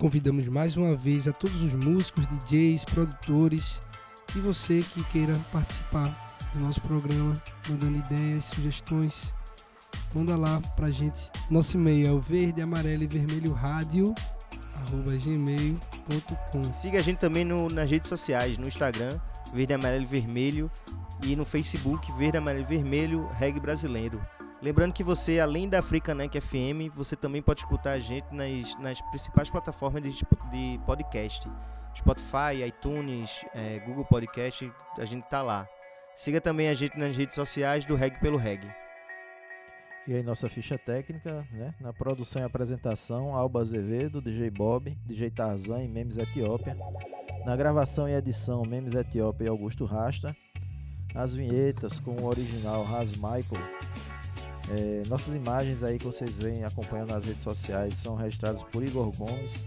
Convidamos 0.00 0.48
mais 0.48 0.76
uma 0.76 0.96
vez 0.96 1.28
a 1.28 1.32
todos 1.32 1.62
os 1.62 1.74
músicos, 1.74 2.26
DJs, 2.26 2.84
produtores 2.84 3.80
e 4.34 4.40
você 4.40 4.82
que 4.82 5.04
queira 5.04 5.38
participar 5.52 6.08
do 6.54 6.58
nosso 6.58 6.80
programa, 6.80 7.40
mandando 7.68 7.98
ideias, 7.98 8.46
sugestões, 8.46 9.32
manda 10.12 10.36
lá 10.36 10.60
pra 10.74 10.90
gente. 10.90 11.30
Nosso 11.48 11.76
e-mail 11.76 12.08
é 12.08 12.10
o 12.10 12.20
verde, 12.20 12.60
amarelo 12.60 13.04
e 13.04 13.06
vermelho 13.06 13.52
rádio 13.52 14.12
gmail.com. 15.20 16.72
Siga 16.72 16.98
a 16.98 17.02
gente 17.02 17.18
também 17.18 17.44
no, 17.44 17.68
nas 17.68 17.90
redes 17.90 18.08
sociais, 18.08 18.58
no 18.58 18.66
Instagram, 18.66 19.18
Verde, 19.52 19.74
Amarelo 19.74 20.06
Vermelho, 20.06 20.70
e 21.22 21.34
no 21.34 21.44
Facebook, 21.44 22.10
Verde, 22.12 22.38
Amarelo 22.38 22.64
Vermelho, 22.64 23.28
Reggae 23.34 23.60
Brasileiro. 23.60 24.20
Lembrando 24.60 24.92
que 24.92 25.04
você, 25.04 25.38
além 25.38 25.68
da 25.68 25.78
Africanec 25.78 26.40
FM, 26.40 26.92
você 26.94 27.14
também 27.14 27.42
pode 27.42 27.60
escutar 27.60 27.92
a 27.92 27.98
gente 27.98 28.26
nas, 28.32 28.74
nas 28.78 29.00
principais 29.02 29.50
plataformas 29.50 30.02
de, 30.02 30.10
de 30.50 30.80
podcast. 30.86 31.48
Spotify, 31.94 32.62
iTunes, 32.66 33.44
é, 33.54 33.78
Google 33.80 34.04
Podcast, 34.04 34.70
a 34.98 35.04
gente 35.04 35.24
tá 35.28 35.42
lá. 35.42 35.66
Siga 36.14 36.40
também 36.40 36.68
a 36.68 36.74
gente 36.74 36.98
nas 36.98 37.16
redes 37.16 37.34
sociais 37.34 37.84
do 37.84 37.94
Reg 37.94 38.18
pelo 38.20 38.36
Reg. 38.36 38.66
E 40.08 40.14
aí 40.14 40.22
nossa 40.22 40.48
ficha 40.48 40.78
técnica, 40.78 41.44
né? 41.50 41.74
Na 41.80 41.92
produção 41.92 42.40
e 42.40 42.44
apresentação, 42.44 43.34
Alba 43.34 43.60
Azevedo, 43.60 44.22
DJ 44.22 44.50
Bob, 44.50 44.96
DJ 45.04 45.30
Tarzan 45.32 45.82
e 45.82 45.88
Memes 45.88 46.16
Etiópia. 46.16 46.76
Na 47.44 47.56
gravação 47.56 48.08
e 48.08 48.12
edição, 48.12 48.62
Memes 48.64 48.94
Etiópia 48.94 49.46
e 49.46 49.48
Augusto 49.48 49.84
Rasta. 49.84 50.36
As 51.12 51.34
vinhetas 51.34 51.98
com 51.98 52.12
o 52.12 52.26
original 52.26 52.84
Ras 52.84 53.14
Michael. 53.14 53.62
É, 54.70 55.02
nossas 55.08 55.34
imagens 55.34 55.82
aí 55.82 55.98
que 55.98 56.04
vocês 56.04 56.36
veem 56.36 56.64
acompanhando 56.64 57.10
nas 57.10 57.24
redes 57.24 57.42
sociais 57.42 57.94
são 57.94 58.14
registradas 58.14 58.62
por 58.62 58.84
Igor 58.84 59.10
Gomes. 59.10 59.64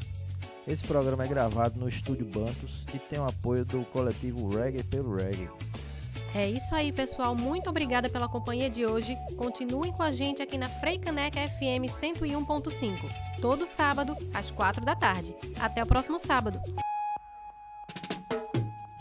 Esse 0.66 0.86
programa 0.86 1.26
é 1.26 1.28
gravado 1.28 1.78
no 1.78 1.90
Estúdio 1.90 2.26
Bantos 2.26 2.86
e 2.94 3.00
tem 3.00 3.20
o 3.20 3.26
apoio 3.26 3.66
do 3.66 3.84
coletivo 3.86 4.48
Reggae 4.50 4.84
pelo 4.84 5.16
Reggae. 5.16 5.50
É 6.34 6.48
isso 6.48 6.76
aí, 6.76 6.92
pessoal. 6.92 7.36
Muito 7.36 7.70
obrigada 7.70 8.10
pela 8.10 8.30
companhia 8.30 8.70
de 8.70 8.86
hoje. 8.86 9.18
Continuem 9.36 9.92
com 9.92 10.04
a 10.04 10.12
gente 10.12 10.42
aqui 10.42 10.58
na 10.58 10.70
Freicaneca 10.70 11.40
FM 11.50 11.90
101.5, 11.90 12.98
todo 13.42 13.66
sábado, 13.66 14.16
às 14.34 14.52
4 14.52 14.86
da 14.86 14.96
tarde. 14.96 15.36
Até 15.60 15.84
o 15.84 15.88
próximo 15.88 16.20
sábado. 16.20 16.62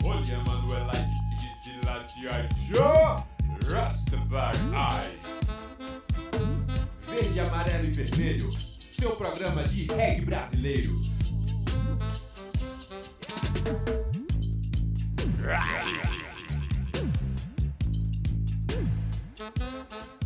Olha, 0.03 0.39
Manuela 0.39 0.93
de 1.37 1.63
Silasia 1.63 2.49
Joe 2.67 3.23
Rastafari. 3.71 5.19
Verde, 7.07 7.39
amarelo 7.39 7.85
e 7.85 7.91
vermelho. 7.91 8.49
Seu 8.51 9.15
programa 9.15 9.63
de 9.63 9.85
reggae 9.85 10.25
brasileiro. 10.25 10.93
Right. 15.41 16.28
Thank 19.57 19.93
you. 19.93 20.18